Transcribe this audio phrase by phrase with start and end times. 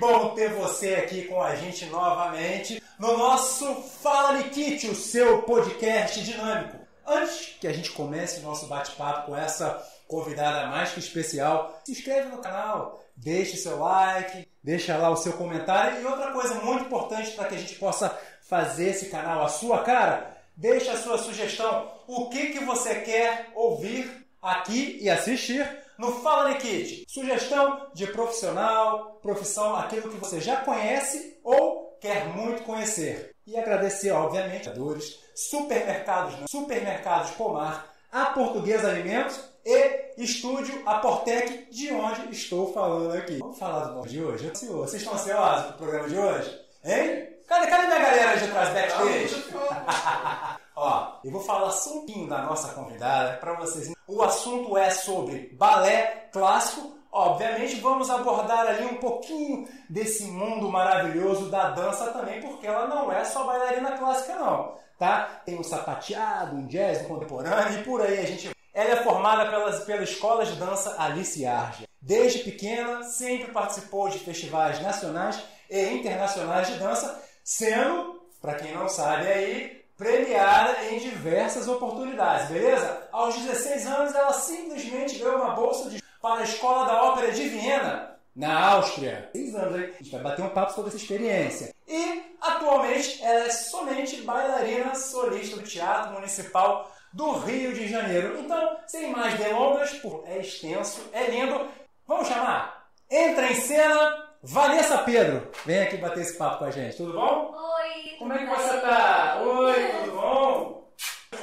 [0.00, 6.22] bom ter você aqui com a gente novamente no nosso Fala Nikit, o seu podcast
[6.22, 6.78] dinâmico.
[7.06, 11.92] Antes que a gente comece o nosso bate-papo com essa convidada mais que especial, se
[11.92, 16.00] inscreve no canal, deixe seu like, deixa lá o seu comentário.
[16.00, 19.82] E outra coisa muito importante para que a gente possa fazer esse canal a sua
[19.82, 25.68] cara, deixa a sua sugestão, o que, que você quer ouvir aqui e assistir
[26.00, 27.04] no Fala Nikit.
[27.06, 33.36] Sugestão de profissional, profissão, aquilo que você já conhece ou quer muito conhecer.
[33.46, 41.92] E agradecer, obviamente, a Dores, supermercados, supermercados Pomar, a Portuguesa Alimentos e Estúdio Aportec, de
[41.92, 43.38] onde estou falando aqui.
[43.38, 44.48] Vamos falar do nome de hoje?
[44.48, 46.60] Vocês estão ansiosos para o programa de hoje?
[46.82, 47.28] Hein?
[47.46, 49.44] Cadê, cadê minha galera de trás backstage?
[50.76, 53.92] Ó, eu vou falar só um pouquinho da nossa convidada para vocês.
[54.10, 56.98] O assunto é sobre balé clássico.
[57.12, 63.12] Obviamente, vamos abordar ali um pouquinho desse mundo maravilhoso da dança também, porque ela não
[63.12, 64.74] é só bailarina clássica, não.
[64.98, 65.40] Tá?
[65.44, 68.50] Tem um sapateado, um jazz um contemporâneo e por aí a gente.
[68.74, 71.86] Ela é formada pelas, pela Escola de Dança Alice Arge.
[72.02, 78.88] Desde pequena, sempre participou de festivais nacionais e internacionais de dança, sendo, para quem não
[78.88, 83.06] sabe aí, premiada em diversas oportunidades, beleza?
[83.12, 87.46] Aos 16 anos, ela simplesmente ganhou uma bolsa de, para a Escola da Ópera de
[87.50, 89.28] Viena, na Áustria.
[89.36, 89.90] 6 anos, hein?
[89.92, 91.74] A gente vai bater um papo sobre essa experiência.
[91.86, 98.40] E, atualmente, ela é somente bailarina solista do Teatro Municipal do Rio de Janeiro.
[98.40, 101.68] Então, sem mais delongas, é extenso, é lindo,
[102.08, 102.88] vamos chamar?
[103.10, 107.54] Entra em cena Vanessa Pedro, vem aqui bater esse papo com a gente, tudo bom?
[107.54, 107.79] Oi!
[108.20, 109.40] Como é que você tá?
[109.42, 110.84] Oi, tudo bom?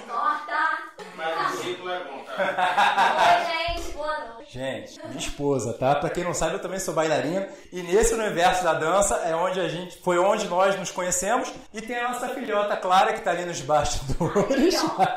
[0.08, 0.78] Torta!
[1.16, 3.40] Mas o ciclo é bom, tá?
[3.40, 4.54] Oi, gente, boa noite.
[4.54, 5.96] Gente, minha esposa, tá?
[5.96, 9.60] Pra quem não sabe, eu também sou bailarina e nesse universo da dança é onde
[9.60, 13.32] a gente, foi onde nós nos conhecemos e tem a nossa filhota Clara que tá
[13.32, 14.76] ali nos bastidores.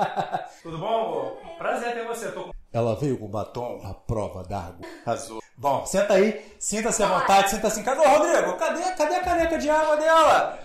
[0.63, 1.57] tudo bom, amor?
[1.59, 2.33] Prazer ter você.
[2.33, 2.55] Tô...
[2.73, 4.81] Ela veio com batom à prova d'água.
[5.05, 5.43] Azul.
[5.59, 8.01] Bom, senta aí, sinta-se à vontade, sinta-se em casa.
[8.01, 10.59] Ô, Rodrigo, cadê, cadê a caneca de água dela?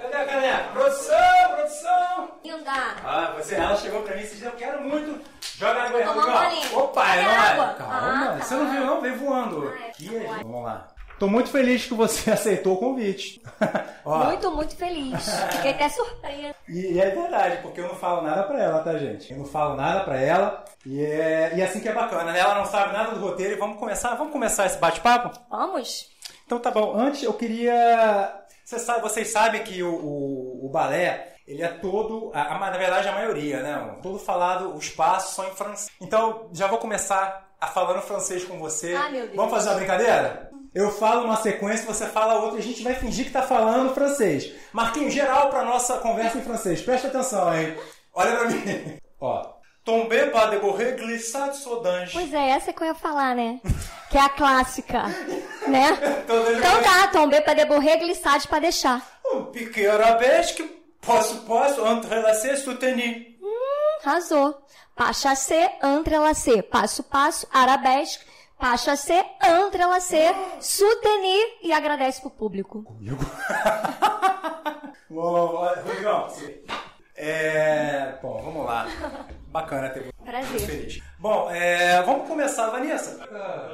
[0.00, 0.68] Cadê a caneca?
[0.72, 1.16] Produção,
[1.54, 2.28] produção!
[2.44, 2.72] Linda!
[3.04, 5.20] Ah, você, ela chegou pra mim e disse, eu quero muito.
[5.56, 6.78] Joga água aí, Tomar um Rodrigo.
[6.80, 7.24] Opa, é?
[7.24, 7.74] água?
[7.74, 8.44] Calma, Ah, tá.
[8.44, 9.00] você não viu não?
[9.00, 9.68] Veio voando.
[9.76, 10.34] Ah, é Aqui, verdade.
[10.34, 10.88] gente, vamos lá.
[11.18, 13.42] Tô muito feliz que você aceitou o convite.
[14.04, 15.28] Ó, Muito, muito feliz.
[15.50, 16.54] Fiquei até surpresa.
[16.68, 19.32] E, e é verdade, porque eu não falo nada pra ela, tá, gente?
[19.32, 20.64] Eu não falo nada pra ela.
[20.86, 22.30] E é e é assim que é bacana.
[22.30, 22.38] né?
[22.38, 25.30] Ela não sabe nada do roteiro e vamos começar, vamos começar esse bate-papo?
[25.50, 26.06] Vamos?
[26.46, 26.94] Então tá bom.
[26.96, 28.34] Antes eu queria.
[28.68, 32.30] Você sabe, vocês sabem que o, o, o balé, ele é todo.
[32.34, 33.96] A, a- na verdade, a maioria, né?
[34.02, 35.88] Todo falado, os passos são em francês.
[35.98, 38.94] Então, já vou começar a falando francês com você.
[38.94, 39.36] Ah, meu Deus.
[39.36, 40.50] Vamos fazer uma brincadeira?
[40.74, 43.94] Eu falo uma sequência, você fala outra e a gente vai fingir que tá falando
[43.94, 44.52] francês.
[44.70, 46.82] Marquinhos, geral pra nossa conversa em francês.
[46.82, 47.74] Presta atenção, hein?
[48.12, 48.98] Olha pra mim.
[49.18, 49.50] Ó.
[49.82, 52.12] Tomber pas de bourrer, glissade saudange.
[52.12, 53.60] Pois é, essa que eu ia falar, né?
[54.10, 55.02] Que é a clássica,
[55.66, 55.90] né?
[56.24, 59.02] Então, Então tá, tombei pra deborrer, glissade pra deixar.
[59.32, 60.62] Um pique arabesque,
[61.04, 63.26] passo, passo, entrelacé, soutenu.
[64.04, 64.62] Arrasou.
[64.96, 66.62] Pachacê, entrelacê.
[66.62, 68.24] Passo, passo, arabesque.
[68.58, 69.24] Pachacê,
[69.66, 70.34] entrelacê.
[70.60, 72.82] Soutenir e agradece pro público.
[72.82, 73.24] Comigo.
[75.10, 76.28] Bom, Rodrigão,
[77.18, 78.86] é, bom, vamos lá.
[79.48, 80.12] Bacana ter você.
[80.24, 80.60] Prazer.
[80.60, 81.02] Feliz.
[81.18, 83.18] Bom, é, vamos começar, Vanessa.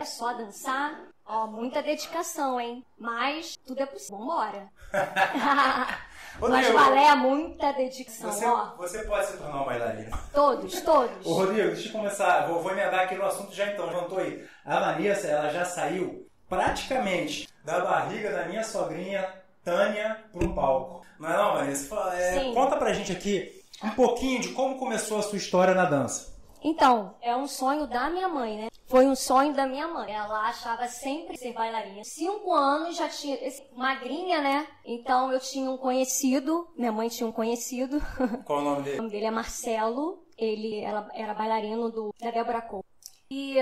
[0.01, 0.99] É só dançar?
[1.27, 2.85] Ó, muita dedicação, hein?
[2.99, 4.19] Mas tudo é possível.
[4.19, 4.69] Vambora.
[6.41, 8.75] Mas balé é muita dedicação, você, ó.
[8.77, 10.19] você pode se tornar um bailarino.
[10.33, 11.25] Todos, todos.
[11.25, 12.47] Ô, Rodrigo, deixa eu começar.
[12.49, 13.87] Vou, vou emendar aqui no assunto já então.
[13.87, 14.45] Levantou aí.
[14.65, 21.05] A Vanessa, ela já saiu praticamente da barriga da minha sogrinha Tânia para um palco.
[21.19, 21.95] Não é não, Vanessa?
[22.15, 26.35] É, conta pra gente aqui um pouquinho de como começou a sua história na dança.
[26.63, 28.69] Então, é um sonho da minha mãe, né?
[28.87, 30.13] Foi um sonho da minha mãe.
[30.13, 32.03] Ela achava sempre ser bailarina.
[32.05, 33.37] Cinco anos já tinha.
[33.75, 34.67] magrinha, né?
[34.85, 36.69] Então eu tinha um conhecido.
[36.77, 38.01] Minha mãe tinha um conhecido.
[38.45, 38.97] Qual o nome O dele?
[38.99, 40.23] nome dele é Marcelo.
[40.39, 42.85] Ele ela, era bailarino do, da Débora Cole.
[43.31, 43.57] E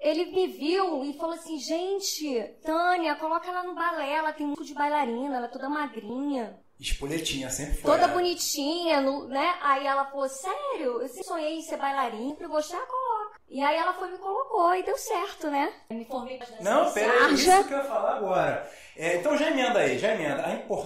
[0.00, 4.12] ele me viu e falou assim: gente, Tânia, coloca ela no balé.
[4.14, 6.58] Ela tem muito de bailarina, ela é toda magrinha.
[6.78, 7.90] Espoletinha, sempre foi.
[7.90, 8.12] Toda né?
[8.14, 9.54] bonitinha, no- né?
[9.60, 11.02] Aí ela falou, sério?
[11.02, 13.38] Eu sempre sonhei em ser bailarina, sempre gostei, ah, coloca.
[13.50, 15.70] E aí ela foi e me colocou e deu certo, né?
[15.90, 17.58] Eu me formei Não, pera aí, Sarja.
[17.58, 18.70] isso que eu ia falar agora.
[18.96, 20.40] É, então já emenda aí, já emenda.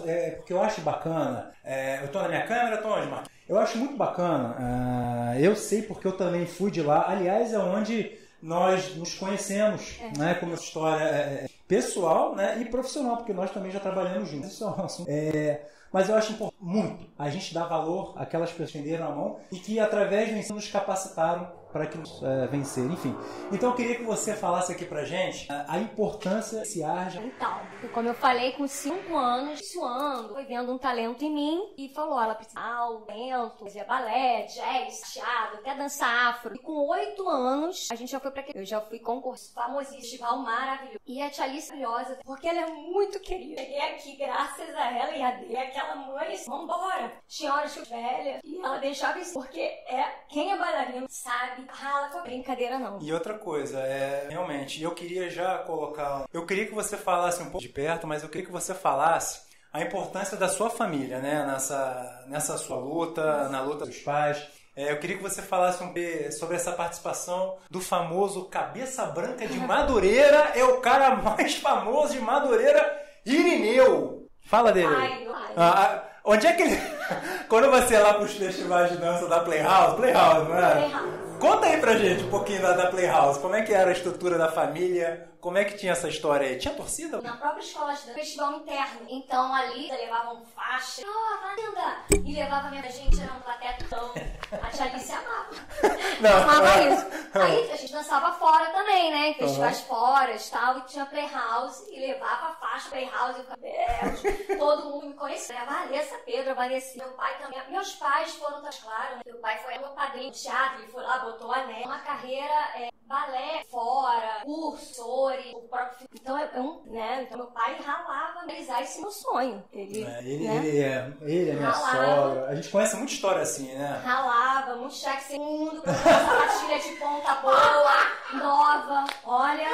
[0.07, 1.55] É, porque eu acho bacana.
[1.63, 3.29] é, eu tô na minha câmera, tô onde, Marcos?
[3.49, 4.57] Eu acho muito bacana.
[4.59, 7.05] ah, eu sei porque eu também fui de lá.
[7.09, 10.35] Aliás, é onde nós nos conhecemos, né?
[10.35, 11.03] Como história.
[11.03, 11.49] é, é.
[11.67, 14.53] pessoal né, e profissional, porque nós também já trabalhamos juntos.
[14.53, 15.09] Isso é um assunto.
[15.09, 15.63] É,
[15.95, 19.41] mas eu acho importante muito a gente dar valor àquelas pessoas que estenderam a mão
[19.53, 23.17] e que, através do ensino, nos capacitaram para que nos é, vencer, enfim.
[23.51, 27.21] Então eu queria que você falasse aqui pra gente a, a importância desse arja.
[27.21, 27.61] Então,
[27.93, 32.23] como eu falei, com 5 anos, suando, foi vendo um talento em mim e falou,
[32.23, 36.55] ela precisa de talento, fazia balé, jazz, teatro, até dançar afro.
[36.55, 40.39] E com 8 anos, a gente já foi pra Eu já fui concurso famosíssimo, festival
[40.39, 41.01] maravilhoso.
[41.05, 43.61] E a Tia Alice é maravilhosa, porque ela é muito querida.
[43.61, 47.13] Cheguei aqui graças a ela e a dele, aquela mãe, vambora.
[47.27, 52.09] Tinha horas que velha e ela deixava isso, porque é, quem é bailarino sabe rala
[52.09, 53.01] com brincadeira não.
[53.01, 56.27] E outra coisa, é realmente, eu queria já colocar.
[56.33, 59.43] Eu queria que você falasse um pouco de perto, mas eu queria que você falasse
[59.73, 61.45] a importância da sua família, né?
[61.45, 64.47] Nessa, nessa sua luta, na luta dos pais.
[64.77, 69.47] É, eu queria que você falasse um pouco sobre essa participação do famoso Cabeça Branca
[69.47, 70.53] de Madureira.
[70.55, 74.24] É o cara mais famoso de Madureira, Irineu.
[74.45, 74.95] Fala dele.
[74.95, 75.53] Ai, ai.
[75.57, 76.81] Ah, ah, onde é que ele.
[77.49, 80.71] Quando você é lá para os festivais de dança da Playhouse, Playhouse, não é?
[80.73, 81.25] Playhouse.
[81.41, 83.41] Conta aí pra gente um pouquinho da, da Playhouse.
[83.41, 85.29] Como é que era a estrutura da família?
[85.45, 86.57] Como é que tinha essa história aí?
[86.57, 87.21] Tinha torcida?
[87.21, 89.07] Na própria escola dança, festival interno.
[89.11, 92.15] Então ali levavam faixa, ó, oh!
[92.25, 94.11] E levava minha gente, era um platetão.
[94.51, 95.51] A tia Alice amava.
[96.23, 96.43] Não.
[96.43, 97.07] Amava isso.
[97.35, 99.29] Aí a gente dançava fora também, né?
[99.29, 100.79] Em festivais fora e tal.
[100.79, 101.95] E tinha Playhouse.
[101.95, 103.41] E levava faixa Playhouse.
[103.41, 105.61] Ficava, Deus, todo mundo me conhecia.
[105.61, 106.97] A Vanessa, Pedro, a Vanessa.
[106.97, 107.61] Meu pai também.
[107.69, 109.23] Meus pais foram, tá claro, né?
[109.27, 110.79] Meu pai foi meu padrinho de teatro.
[110.81, 111.85] Ele foi lá, botou anel.
[111.85, 116.09] Uma carreira é, balé fora, cursores, o próprio.
[116.15, 117.23] Então é um, né?
[117.23, 119.63] Então meu pai ralava realizar esse meu sonho.
[119.73, 120.57] Ele, É, ele, né?
[120.57, 122.47] ele é, ele é minha sogra.
[122.49, 124.03] A gente conhece muita história assim, né?
[124.05, 127.95] Ralava, muito cheque segundo, com sapatilha de ponta boa,
[128.35, 129.69] nova, olha.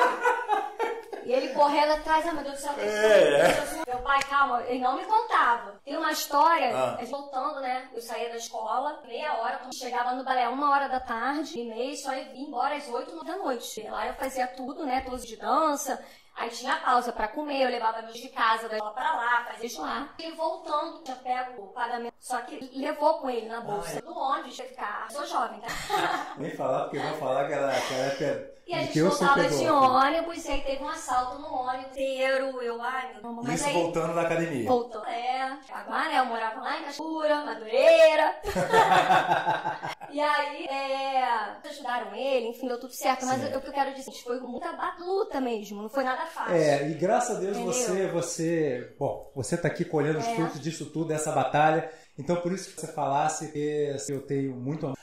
[1.25, 3.49] E ele correndo atrás, ah meu Deus do céu, É,
[3.87, 5.79] meu pai, calma, ele não me contava.
[5.85, 6.99] Tem uma história, Ah.
[7.05, 7.89] voltando, né?
[7.95, 11.95] Eu saía da escola, meia hora, chegava no balé, uma hora da tarde, e meia,
[11.97, 13.83] só ia vir embora às oito da noite.
[13.89, 15.01] Lá eu fazia tudo, né?
[15.03, 16.03] Todos de dança.
[16.41, 19.67] Aí tinha pausa pra comer, eu levava meus de casa, da escola pra lá, fazia
[19.67, 20.09] isso lá.
[20.19, 24.01] Ele voltando, tinha pego o pagamento, só que levou com ele na bolsa Ai.
[24.01, 25.11] do ônibus, ia ficar.
[25.11, 25.69] Sou jovem, tá?
[26.39, 29.11] Nem falar, porque vão falar que ela, que ela é E a de gente eu
[29.11, 32.63] voltava de ônibus, e aí teve um assalto no ônibus inteiro.
[32.63, 33.75] Eu, ai, meu Deus, mas Isso aí.
[33.75, 34.67] voltando da academia.
[34.67, 35.05] Voltou.
[35.05, 38.41] É, agora né, eu morava lá em Castura, Madureira.
[40.13, 43.27] e aí, é, ajudaram ele, enfim, deu tudo certo.
[43.27, 46.55] Mas o que eu quero dizer, foi muita luta mesmo, não foi nada fácil.
[46.55, 47.73] É, e graças a Deus Entendeu?
[47.73, 50.35] você, você, bom, você tá aqui colhendo os É.
[50.35, 51.91] frutos disso tudo, dessa batalha.
[52.19, 54.99] Então por isso que você falasse que assim, eu tenho muito amor.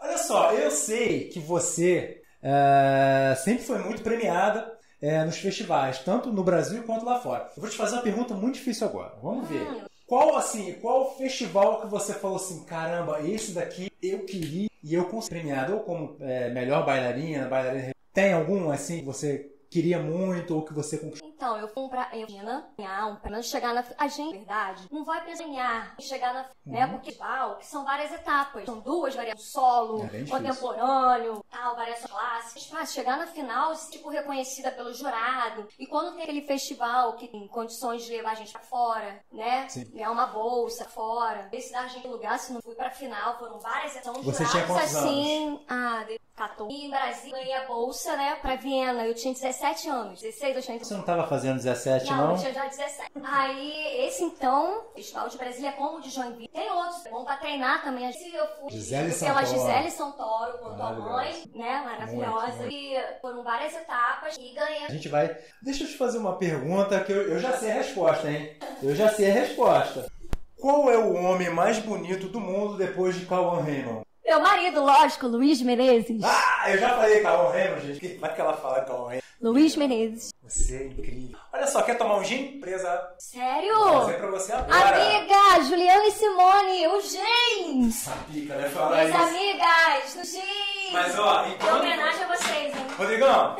[0.00, 6.32] Olha só, eu sei que você é, sempre foi muito premiada é, nos festivais, tanto
[6.32, 7.50] no Brasil quanto lá fora.
[7.56, 9.14] Eu vou te fazer uma pergunta muito difícil agora.
[9.22, 9.66] Vamos ver.
[10.06, 15.06] Qual assim, qual festival que você falou assim, caramba, esse daqui eu queria e eu
[15.06, 17.90] consegui premiado ou como é, melhor bailarina, bailarina.
[18.12, 21.25] Tem algum assim que você queria muito ou que você conquistou?
[21.36, 25.04] Então, eu fui pra eu ganhar um pra chegar na a gente, na verdade, não
[25.04, 26.92] vai desenhar chegar na, né, Uhum.
[26.92, 28.64] porque festival, que são várias etapas.
[28.64, 32.70] São duas variações, solo, É contemporâneo, tal, variações clássicas.
[32.72, 35.68] Mas chegar na final, tipo reconhecida pelo jurado.
[35.78, 39.68] E quando tem aquele festival que tem condições de levar a gente pra fora, né?
[39.68, 39.84] Sim.
[39.92, 41.48] Ganhar uma bolsa fora.
[41.50, 44.24] Ver se dá a gente lugar, se não fui pra final, foram várias etapas.
[44.24, 46.72] Você tinha quantos assim, ah, de 14.
[46.74, 49.06] E em Brasília ganhei a bolsa, né, pra Viena.
[49.06, 52.16] Eu tinha 17 anos, 16 eu tinha Você não fazendo 17, não?
[52.16, 53.10] não, eu tinha já 17.
[53.22, 56.48] Aí, esse então, Festival de Brasília, como o de Joinville.
[56.48, 58.06] Tem outros, é bom pra treinar também.
[58.06, 59.46] Eu fui Gisele pela Santoro.
[59.46, 62.46] Gisele Santoro, com tua mãe, né, maravilhosa.
[62.46, 62.74] Muito, muito.
[62.74, 64.84] E foram várias etapas e ganhei.
[64.86, 65.36] A gente vai.
[65.62, 68.56] Deixa eu te fazer uma pergunta que eu, eu já sei a resposta, hein?
[68.82, 70.06] Eu já sei a resposta.
[70.58, 74.06] Qual é o homem mais bonito do mundo depois de Cauã Raymond?
[74.26, 76.20] Meu marido, lógico, Luiz Menezes.
[76.24, 78.00] Ah, eu já falei Cauã Raymond, gente.
[78.00, 79.22] Que- Vai que ela fala Cauã Raymond.
[79.40, 80.32] Luiz Menezes.
[80.42, 81.38] Você é incrível.
[81.52, 82.58] Olha só, quer tomar um gin?
[82.60, 83.08] Presa.
[83.18, 83.74] Sério?
[83.78, 84.96] Vou fazer pra você agora.
[84.96, 88.08] Amiga, Juliana e Simone, o James.
[88.08, 88.68] Essa pica, né?
[88.68, 89.18] Falar Minhas isso.
[89.36, 90.92] amigas, no James.
[90.92, 91.76] Mas ó, Em enquanto...
[91.76, 92.85] homenagem a vocês, hein?
[92.96, 93.56] Rodrigão,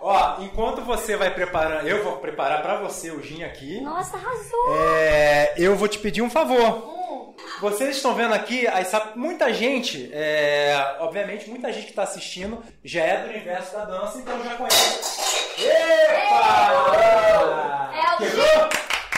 [0.00, 3.80] ó, enquanto você vai preparando, eu vou preparar pra você o gin aqui.
[3.80, 4.76] Nossa, arrasou.
[4.78, 6.60] É, eu vou te pedir um favor.
[6.60, 7.34] Hum.
[7.60, 13.02] Vocês estão vendo aqui, essa, muita gente, é, obviamente, muita gente que está assistindo já
[13.02, 15.66] é do universo da dança, então já conhece.
[15.66, 17.90] Epa!
[17.94, 18.68] É o Quebrou?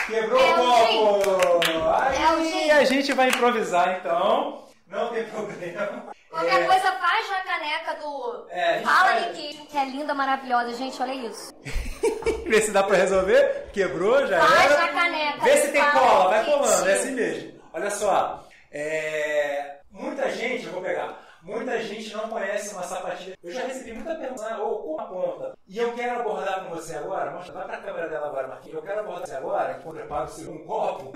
[0.07, 1.59] Quebrou É o copo!
[1.91, 6.05] Aí É a gente vai improvisar então, não tem problema.
[6.29, 9.37] Qualquer É, coisa faz na caneca do É, Fala faz.
[9.37, 10.73] Nikki, que é linda, maravilhosa.
[10.75, 11.51] Gente, olha isso.
[12.45, 13.69] Vê se dá pra resolver.
[13.73, 14.81] Quebrou, já Faz era.
[14.81, 15.39] na caneca.
[15.43, 17.59] Vê se tem cola, vai que colando, é assim mesmo.
[17.73, 23.37] Olha só, é, muita gente, eu vou pegar, muita gente não conhece uma sapatilha.
[23.41, 25.57] Eu já recebi muita pergunta, ou com a ponta.
[25.67, 28.75] E eu quero abordar com você agora, mostra, vai pra câmera dela agora, Marquinhos.
[28.75, 31.11] Eu quero abordar você agora, quando eu preparo segundo copo.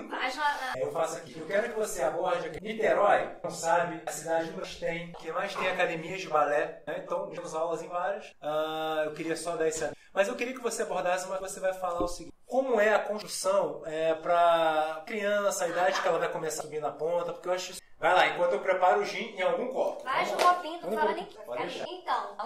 [0.76, 1.38] Eu faço aqui.
[1.38, 2.62] Eu quero que você aborde aqui.
[2.62, 7.02] Niterói, não sabe, a cidade que mais tem, que mais tem academias de balé, né?
[7.04, 8.32] Então, temos aulas em várias.
[8.40, 11.74] Ah, eu queria só dar esse Mas eu queria que você abordasse, mas você vai
[11.74, 12.32] falar o seguinte.
[12.46, 16.80] Como é a construção é, para criança, a idade que ela vai começar a subir
[16.80, 17.80] na ponta, porque eu acho isso...
[17.98, 20.04] Vai lá, enquanto eu preparo o gin em algum copo.
[20.04, 20.54] Vamos lá.
[20.54, 21.36] copinho, Vamos fala nem que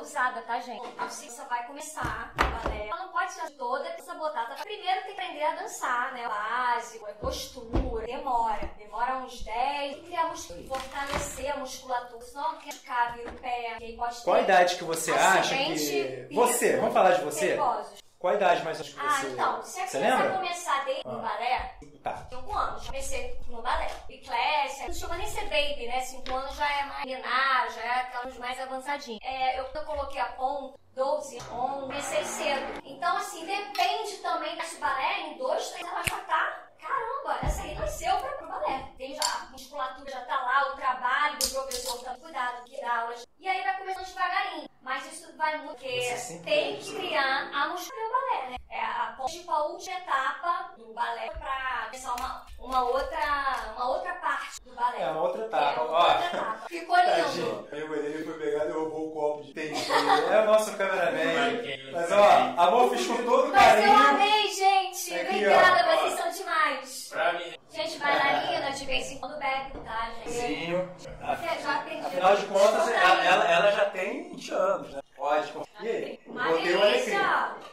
[0.09, 0.87] usada, tá, gente?
[0.99, 2.89] A Cissa vai começar o balé.
[2.89, 4.47] Ela não pode ser toda, precisa botar.
[4.47, 4.55] Tá?
[4.63, 6.27] Primeiro tem que aprender a dançar, né?
[6.27, 8.07] O básico, a postura.
[8.07, 8.71] Demora.
[8.79, 9.93] Demora uns 10.
[9.95, 10.33] Tem que criar
[10.67, 12.25] fortalecer a musculatura.
[12.25, 13.77] Senão não quer ficar, vira o pé.
[13.81, 16.29] E aí pode Qual a idade que você acha que...
[16.33, 17.47] Você, vamos falar de você?
[17.49, 17.99] perigosos.
[18.19, 19.27] Qual a idade mais ou menos que Ah, você...
[19.29, 21.13] então, se a Você criança começar desde Ah.
[21.13, 22.27] no balé, Tá.
[22.31, 22.87] 5 anos.
[22.87, 23.91] Comecei no balé.
[24.07, 24.87] Biclésia.
[24.87, 26.01] Não chama nem ser baby, né?
[26.01, 29.21] 5 anos já é mais milenar, já é aquelas mais avançadinhas.
[29.23, 32.83] É, eu, eu coloquei a ponta, 12, 11, comecei cedo.
[32.85, 35.21] Então, assim, depende também desse balé.
[35.21, 36.65] Em 2, 3 ela já tá.
[36.79, 38.93] Caramba, essa aí nasceu pra, pro balé.
[38.97, 43.01] Tem já, a musculatura já tá lá, o trabalho do professor tá cuidado, que dá
[43.01, 43.28] aulas.
[43.41, 44.69] E aí vai começando devagarinho.
[44.81, 46.97] Mas isso vai muito, porque sempre tem que isso.
[46.97, 48.57] criar a musculatura do balé, né?
[48.71, 54.15] É a tipo a última etapa do balé pra começar uma, uma, outra, uma outra
[54.15, 55.03] parte do balé.
[55.03, 55.83] É uma outra É, etapa.
[55.83, 56.09] uma Ó.
[56.13, 56.59] outra etapa.
[56.69, 57.11] Ficou lindo.
[57.23, 57.69] Tadinho.
[57.73, 59.89] Aí o ele foi pegar e derrubou o copo de tênis.
[59.91, 61.63] É o nosso cameraman.
[61.93, 64.09] Mas ó, amor, fiz com todo Mas eu carinho.
[64.09, 65.15] amei, gente.
[65.15, 65.97] Aqui, Obrigada, ó.
[65.97, 67.09] vocês são demais.
[67.11, 70.31] Pra mim, Gente, bailarina, de vez em quando bebe, tá, gente?
[70.31, 70.73] Sim.
[70.73, 72.07] Eu já aprendi.
[72.07, 75.01] Afinal de contas, Desculpa ela, ela- já tem 20 anos, né?
[75.17, 75.85] Pode confiar.
[75.85, 76.21] E aí?
[76.27, 77.19] Uma Botei o alecrim.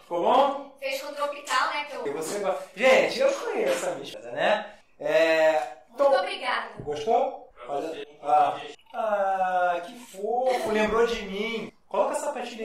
[0.02, 0.76] Ficou bom?
[0.80, 1.86] Fez com tropical, né?
[1.86, 2.08] Que eu...
[2.08, 2.64] E você gosta?
[2.76, 4.74] Gente, eu conheço a bicha, né?
[5.00, 5.52] É...
[5.90, 6.70] Muito Então, obrigada.
[6.80, 7.52] gostou?
[7.68, 7.88] Olha.
[7.88, 8.08] você.
[8.22, 8.58] Ah,
[8.94, 11.72] ah, que fofo, lembrou de mim.
[11.88, 12.56] Coloca essa cara, aqui.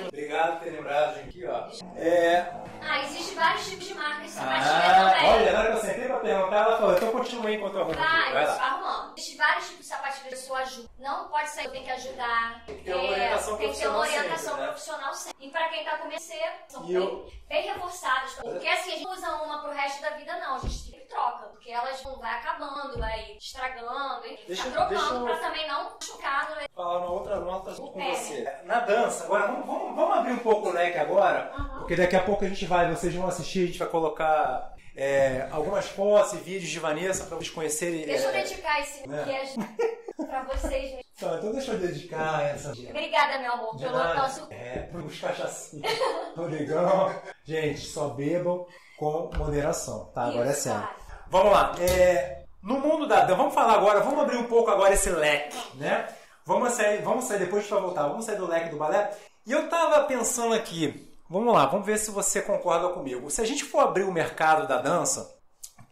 [0.00, 1.28] de- Obrigado por ter lembrado, gente.
[1.28, 1.96] Aqui, ó.
[1.96, 2.52] É,
[2.82, 5.30] Ah, existe vários tipos de marcas de sapatilha Ah, também.
[5.30, 7.80] olha, na hora que eu sentei pra perguntar, ela falou, então continua aí enquanto eu
[7.82, 8.02] arrumo aqui.
[8.12, 8.52] Vai, Vai lá.
[8.64, 9.14] arrumando.
[9.16, 10.88] Existe vários tipos de sapatilha de sua ajuda.
[10.98, 12.64] Não pode sair, tem que ajudar.
[12.66, 14.66] Tem que ter uma orientação tem que ter uma profissional orientação sempre, né?
[14.68, 15.46] profissional sempre.
[15.46, 18.32] E pra quem tá começando, bem, eu- bem reforçadas.
[18.34, 20.56] Porque assim, a gente não usa uma pro resto da vida, não.
[20.56, 21.46] A gente sempre troca.
[21.48, 24.44] Porque elas vão vai acabando, vai estragando, enfim.
[24.46, 26.50] Deixa- tá trocando deixa eu- pra também não machucar.
[26.50, 26.66] Não é?
[26.74, 28.14] falar uma outra nota com É.
[28.14, 28.56] você.
[28.64, 32.22] Na dança, agora vamos, vamos, vamos abrir um pouco o leque agora, porque daqui a
[32.22, 36.36] pouco a gente vai, vocês vão assistir, a gente vai colocar é, algumas fotos e
[36.36, 38.04] vídeos de Vanessa para vocês conhecerem.
[38.04, 39.16] Deixa eu é, dedicar esse né?
[39.16, 39.56] maquiagem
[40.28, 40.90] pra vocês.
[40.90, 41.06] gente.
[41.16, 42.72] Então, então deixa eu dedicar essa.
[42.72, 44.14] Obrigada, meu amor, De pelo nada.
[44.14, 44.46] nosso.
[44.50, 45.90] É, pros cachacinhos.
[46.36, 47.14] Tô ligão.
[47.44, 48.66] Gente, só bebam
[48.98, 50.24] com moderação, tá?
[50.24, 50.80] Agora é Isso, sério.
[50.82, 50.96] cara.
[51.28, 51.74] Vamos lá.
[51.80, 56.08] é, no mundo da vamos falar agora, vamos abrir um pouco agora esse leque, né?
[56.44, 59.10] Vamos sair, vamos sair depois para voltar, vamos sair do leque do balé.
[59.46, 63.30] E eu tava pensando aqui, vamos lá, vamos ver se você concorda comigo.
[63.30, 65.38] Se a gente for abrir o mercado da dança,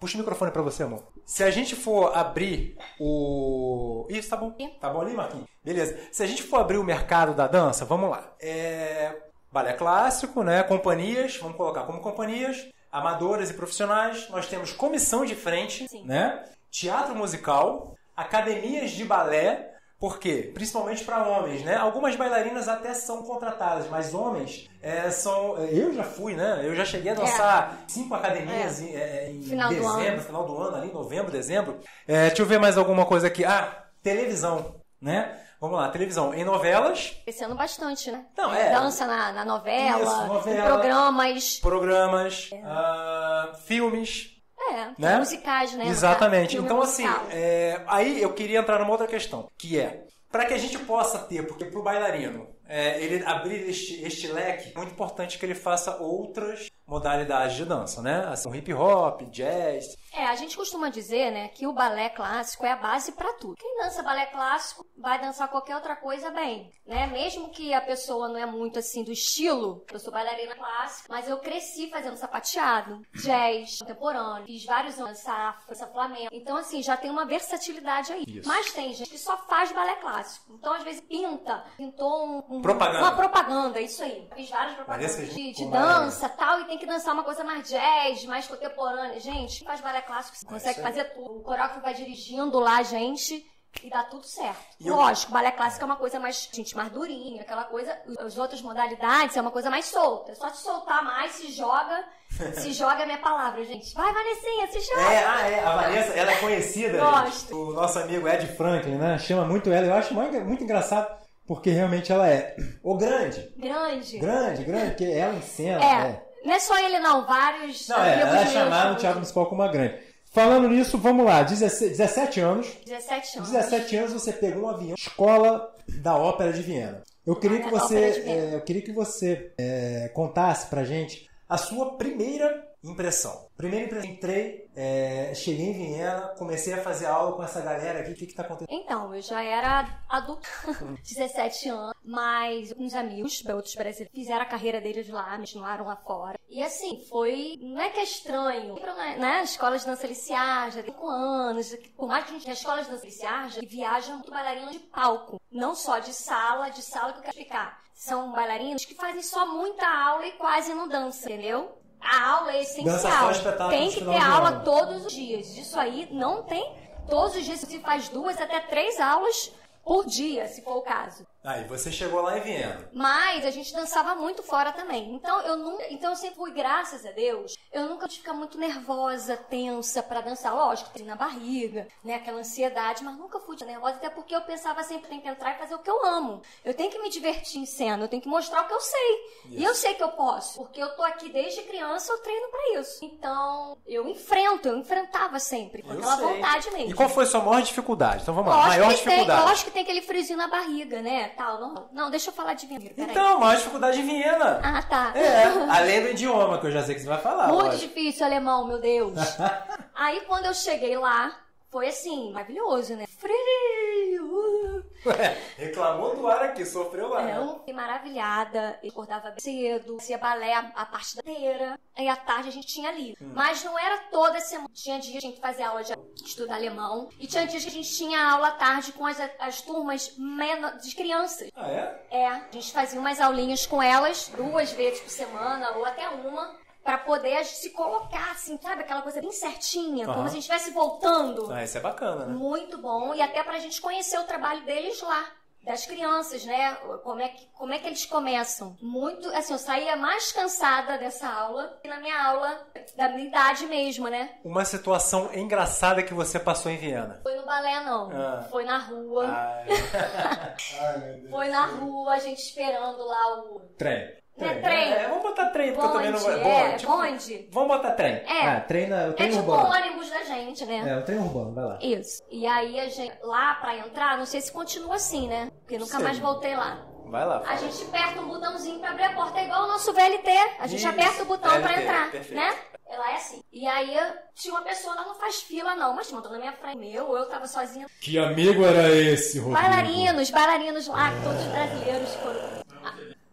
[0.01, 1.05] puxa o microfone para você, amor.
[1.25, 4.07] Se a gente for abrir o.
[4.11, 4.55] Isso, tá bom.
[4.81, 5.47] Tá bom ali, Marquinhos?
[5.63, 5.99] Beleza.
[6.11, 8.33] Se a gente for abrir o mercado da dança, vamos lá.
[8.41, 9.15] É.
[9.51, 10.63] Balé clássico, né?
[10.63, 14.29] Companhias, vamos colocar como companhias, amadoras e profissionais.
[14.29, 16.05] Nós temos comissão de frente, Sim.
[16.05, 16.45] né?
[16.71, 19.75] Teatro musical, academias de balé.
[19.99, 20.53] Por quê?
[20.55, 21.75] Principalmente para homens, né?
[21.77, 25.57] Algumas bailarinas até são contratadas, mas homens é, são.
[25.59, 26.61] Eu já fui, né?
[26.63, 30.21] Eu já cheguei a dançar cinco academias em, é, em Final do dezembro, ano.
[30.23, 31.81] final do ano, ali, novembro, dezembro.
[32.07, 33.45] É, deixa eu ver mais alguma coisa aqui.
[33.45, 35.37] Ah, televisão, né?
[35.61, 36.33] Vamos lá, televisão.
[36.33, 38.25] Em novelas, Crescendo bastante, né?
[38.37, 38.71] Não, é.
[38.71, 40.69] Dança na, na novela, Isso, novela.
[40.69, 41.59] programas.
[41.59, 44.38] programas, ah, filmes.
[44.71, 45.19] É, Né?
[45.19, 45.87] musicais, né?
[45.89, 46.57] Exatamente.
[46.57, 50.59] Então, assim, é, aí eu queria entrar numa outra questão, que é, para que a
[50.59, 55.39] gente possa ter, porque pro bailarino, é, ele abrir este, este leque, é muito importante
[55.39, 58.25] que ele faça outras modalidades de dança, né?
[58.29, 59.95] Assim, hip hop, jazz.
[60.13, 63.57] É, a gente costuma dizer, né, que o balé clássico é a base pra tudo.
[63.57, 67.07] Quem dança balé clássico vai dançar qualquer outra coisa bem, né?
[67.09, 71.29] Mesmo que a pessoa não é muito assim do estilo, eu sou bailarina clássica, mas
[71.29, 76.29] eu cresci fazendo sapateado, jazz, contemporâneo, fiz vários anos dança afro, dança flamengo.
[76.33, 78.25] Então assim, já tem uma versatilidade aí.
[78.27, 78.49] Isso.
[78.49, 80.55] Mas tem gente que só faz balé clássico.
[80.55, 82.99] Então às vezes pinta, pintou um, um- Propaganda.
[83.01, 84.29] uma propaganda, isso aí.
[84.35, 88.25] Fiz várias propagandas de, de dança, tal, e tem que dançar uma coisa mais jazz,
[88.27, 89.19] mais contemporânea.
[89.21, 90.87] Gente, faz balé clássico, você consegue isso aí.
[90.87, 91.39] fazer tudo.
[91.39, 93.47] O coreógrafo vai dirigindo lá a gente
[93.85, 94.59] E dá tudo certo.
[94.81, 97.97] E eu- Lógico, balé clássico é uma coisa mais, gente, mais durinha, aquela coisa.
[98.19, 100.33] As outras modalidades é uma coisa mais solta.
[100.33, 102.03] É só te soltar mais, se joga.
[102.55, 103.95] se joga é minha palavra, gente.
[103.95, 105.03] Vai, Vanessinha, se joga.
[105.03, 105.65] É, ah, é.
[105.65, 106.99] A Vanessa, ela é conhecida.
[106.99, 107.41] Gosto.
[107.41, 107.55] gente.
[107.55, 109.19] O nosso amigo Ed Franklin, né?
[109.19, 109.87] Chama muito ela.
[109.87, 111.07] Eu acho muito engraçado
[111.49, 112.55] porque realmente ela é.
[112.83, 113.51] O grande.
[113.57, 114.19] Grande.
[114.19, 115.83] Grande, grande, porque ela encena.
[115.83, 116.23] É.
[116.45, 117.27] Não é só ele, não.
[117.27, 118.97] Vários Não, é, ela é no também.
[118.97, 119.99] Teatro Municipal como uma grande.
[120.31, 121.43] Falando nisso, vamos lá.
[121.43, 122.69] 17, 17 anos.
[122.85, 123.51] 17 anos.
[123.51, 124.95] 17 anos você pegou um avião.
[124.97, 127.03] Escola da Ópera de Viena.
[127.27, 131.57] Eu queria que Ópera você, é, eu queria que você é, contasse pra gente a
[131.57, 133.49] sua primeira impressão.
[133.57, 138.13] Primeira impressão, entrei, é, cheguei em Viena, comecei a fazer aula com essa galera aqui.
[138.13, 138.69] O que que tá acontecendo?
[138.71, 140.49] Então, eu já era adulta,
[141.03, 146.39] 17 anos, mas uns amigos, outros brasileiros, fizeram a carreira deles lá, continuaram lá fora.
[146.49, 147.59] E assim, foi.
[147.61, 148.77] Não é que é estranho.
[149.19, 149.43] Né?
[149.43, 151.77] Escola de dança Liciar, já tem 5 anos.
[151.97, 154.79] Por mais que a gente tenha escola de dança Liciar, já viajam muito bailarinos de
[154.79, 155.41] palco.
[155.51, 157.83] Não só de sala, de sala que eu quero explicar.
[157.95, 161.78] São bailarinos que fazem só muita aula e quase não dançam, entendeu?
[162.01, 163.29] A aula é essencial.
[163.71, 165.57] Tem que ter aula todos os dias.
[165.57, 166.73] Isso aí não tem.
[167.09, 169.53] Todos os dias se faz duas até três aulas
[169.85, 171.27] por dia, se for o caso.
[171.49, 172.91] Aí, você chegou lá em Viena.
[172.93, 175.15] Mas a gente dançava muito fora também.
[175.15, 178.35] Então eu nunca, então eu sempre fui, graças a Deus, eu nunca tive que ficar
[178.35, 180.55] muito nervosa, tensa pra dançar.
[180.55, 184.83] Lógico, tem na barriga, né, aquela ansiedade, mas nunca fui nervosa, até porque eu pensava
[184.83, 186.43] sempre tem que entrar e fazer o que eu amo.
[186.63, 189.19] Eu tenho que me divertir em cena, eu tenho que mostrar o que eu sei.
[189.53, 192.81] E eu sei que eu posso, porque eu tô aqui desde criança, eu treino pra
[192.81, 193.03] isso.
[193.07, 196.27] Então, eu enfrento, eu enfrentava sempre, com Eu aquela sei.
[196.27, 196.91] vontade mesmo.
[196.91, 198.21] E qual foi a sua maior dificuldade?
[198.23, 198.57] Então vamos lá.
[198.57, 199.49] Lógico maior que, tem, dificuldade.
[199.49, 201.29] lógico que tem aquele friozinho na barriga, né?
[201.39, 202.91] Tal, não, não, deixa eu falar de Viena.
[202.97, 204.61] Então, maior dificuldade em Viena.
[204.61, 205.13] Ah, tá.
[205.15, 207.47] É, além do idioma, que eu já sei que você vai falar.
[207.47, 207.95] Muito lógico.
[207.95, 209.15] difícil alemão, meu Deus.
[209.95, 211.39] Aí quando eu cheguei lá,
[211.71, 213.05] foi assim, maravilhoso, né?
[213.07, 214.85] Frio!
[215.07, 217.23] Ué, reclamou do ar aqui, sofreu lá.
[217.23, 217.37] né?
[217.37, 222.09] Eu fiquei maravilhada, eu acordava bem cedo, fazia balé a, a parte da inteira, aí
[222.09, 223.17] à tarde a gente tinha ali.
[223.21, 223.33] Hum.
[223.35, 224.69] Mas não era toda semana.
[224.75, 227.73] Tinha dias que a gente fazia aula de estudar alemão, e tinha dias que a
[227.73, 231.51] gente tinha aula à tarde com as, as turmas menor, de crianças.
[231.55, 232.07] Ah, é?
[232.11, 236.57] É, a gente fazia umas aulinhas com elas, duas vezes por semana, ou até uma,
[236.89, 238.81] pra poder se colocar, assim, sabe?
[238.81, 240.15] Aquela coisa bem certinha, Aham.
[240.15, 241.53] como se a gente estivesse voltando.
[241.53, 242.33] Ah, isso é bacana, né?
[242.35, 245.27] Muito bom, e até pra gente conhecer o trabalho deles lá.
[245.63, 246.77] Das crianças, né?
[247.03, 248.75] Como é, que, como é que eles começam?
[248.81, 253.67] Muito, assim, eu saía mais cansada dessa aula que na minha aula da minha idade
[253.67, 254.39] mesmo, né?
[254.43, 257.21] Uma situação engraçada que você passou em Viena.
[257.23, 258.09] Foi no balé, não.
[258.11, 258.47] Ah.
[258.51, 259.27] Foi na rua.
[259.27, 259.67] Ai.
[260.81, 261.31] Ai, meu Deus.
[261.31, 264.17] Foi na rua, a gente esperando lá o Trem.
[264.45, 264.93] É trem.
[264.93, 266.31] É, vamos botar trem, porque eu também não vou.
[266.33, 266.47] bonde.
[266.49, 267.49] É, tipo, bonde.
[267.53, 268.13] Vamos botar trem.
[268.15, 268.47] É.
[268.47, 269.75] Ah, trem, na, o É trem tipo o urbano.
[269.75, 270.85] ônibus da gente, né?
[270.91, 271.79] É, o trem urbano, vai lá.
[271.81, 272.23] Isso.
[272.31, 275.51] E aí a gente, lá pra entrar, não sei se continua assim, né?
[275.61, 276.05] Porque nunca Sei.
[276.05, 276.85] mais voltei lá.
[277.07, 277.39] Vai lá.
[277.39, 277.57] A fala.
[277.57, 280.31] gente aperta um botãozinho pra abrir a porta, é igual o nosso VLT.
[280.61, 282.39] A gente Isso, aperta o botão pra VLT, entrar, perfeito.
[282.39, 282.55] né?
[282.91, 283.43] Ela é assim.
[283.53, 283.99] E aí
[284.35, 286.77] tinha uma pessoa lá, não faz fila não, mas mandou na minha frente.
[286.79, 287.87] Meu, eu tava sozinha.
[288.01, 289.61] Que amigo era esse, Rodrigo?
[289.69, 292.59] Bailarinos, bailarinos lá, todos brasileiros foram.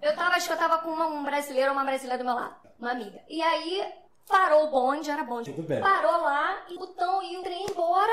[0.06, 2.36] Eu tava, acho que eu tava com uma- um brasileiro ou uma brasileira do meu
[2.36, 3.20] lado, uma amiga.
[3.28, 3.94] E aí
[4.30, 5.52] parou o bonde, era bonde.
[5.52, 5.82] Tudo bem.
[5.82, 8.12] Parou lá e o botão e o trem embora.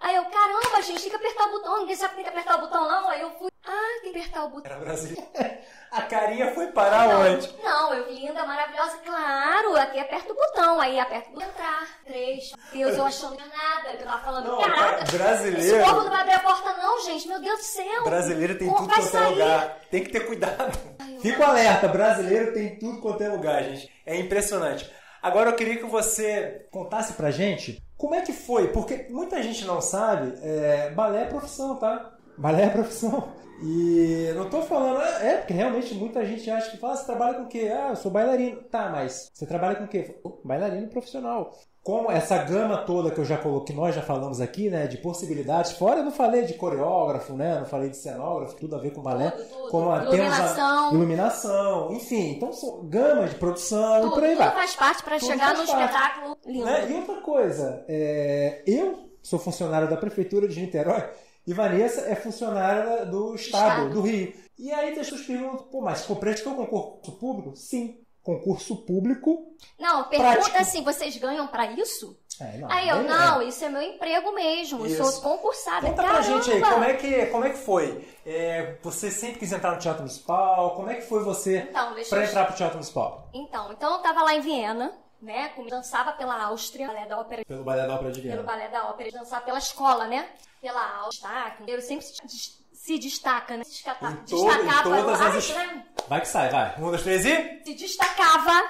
[0.00, 2.56] Aí eu, caramba, gente, tem que apertar o botão, ninguém sabe que tem que apertar
[2.58, 3.08] o botão, não.
[3.08, 4.70] Aí eu fui, ah, tem que apertar o botão.
[4.72, 5.30] Era brasileiro.
[5.92, 7.54] A carinha foi parar onde?
[7.62, 11.86] Não, eu linda, maravilhosa, claro, aqui aperta o botão, aí aperta o botão entrar.
[12.04, 12.52] Três.
[12.72, 16.20] Deus, eu achando nada, eu tava falando, Não, caraca, cara, brasileiro- esse povo não vai
[16.22, 18.04] abrir a porta não, gente, meu Deus do céu.
[18.04, 19.30] Brasileiro tem tudo quanto é sair?
[19.30, 19.78] lugar.
[19.90, 20.78] Tem que ter cuidado.
[21.20, 23.90] Fica o alerta, brasileiro tem tudo quanto é lugar, gente.
[24.06, 24.90] É impressionante.
[25.22, 29.64] Agora eu queria que você contasse pra gente como é que foi, porque muita gente
[29.64, 32.10] não sabe, é, balé é profissão, tá?
[32.38, 33.28] Balé é profissão.
[33.64, 37.34] E não tô falando, é porque realmente muita gente acha que fala, "Ah, você trabalha
[37.34, 37.70] com o quê?
[37.72, 38.60] Ah, eu sou bailarino.
[38.64, 40.18] Tá, mas você trabalha com o quê?
[40.24, 41.52] "Oh, Bailarino profissional.
[41.80, 45.72] Com essa gama toda que eu já coloquei, nós já falamos aqui, né, de possibilidades,
[45.72, 49.02] fora eu não falei de coreógrafo, né, não falei de cenógrafo, tudo a ver com
[49.02, 49.68] balé, Tudo, tudo.
[49.68, 50.88] como a, Iluminação.
[50.90, 54.54] a iluminação, enfim, então são gamas de produção e Tudo, por aí tudo vai.
[54.54, 55.62] faz parte Tudo chegar parte.
[55.64, 56.64] espetáculo lindo.
[56.64, 56.90] Né?
[56.90, 61.02] E outra coisa, é, eu sou funcionário da Prefeitura de Niterói
[61.46, 63.90] e Vanessa é funcionária do Estado, Estado.
[63.94, 64.32] do Rio.
[64.58, 67.56] E aí as pessoas perguntam, pô, mas praticou concurso público?
[67.56, 69.54] Sim, concurso público.
[69.78, 70.58] Não, pergunta Prático.
[70.58, 72.18] assim, vocês ganham pra isso?
[72.40, 75.04] É, não, Aí eu, é- não, isso é meu emprego mesmo, eu Isso.
[75.04, 75.86] sou concursada.
[75.88, 76.12] Conta Caramba!
[76.14, 78.08] pra gente aí, como é que, como é que foi?
[78.24, 80.74] É, você sempre quis entrar no Teatro Municipal?
[80.74, 82.22] Como é que foi você Então, eu...
[82.22, 83.28] entrar pro Teatro Municipal?
[83.34, 85.48] Então, então eu tava lá em Viena, né?
[85.50, 88.46] Como dançava pela Áustria, balé da ópera, Pelo balé da ópera de pelo Viena.
[88.46, 90.28] balé da ópera, dançava pela escola, né?
[90.60, 93.64] Pela Áustria, ele sempre se, des- se destaca, né?
[93.64, 95.86] Se descata- Em todo- em destacava, todas Ai, as né?
[96.08, 96.74] Vai que sai, vai.
[96.78, 97.62] Um, dois, três e...
[97.64, 98.62] se destacava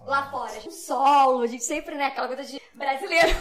[0.00, 0.52] lá fora.
[0.66, 2.06] Um solo, a gente sempre, né?
[2.06, 3.36] Aquela coisa de brasileiro.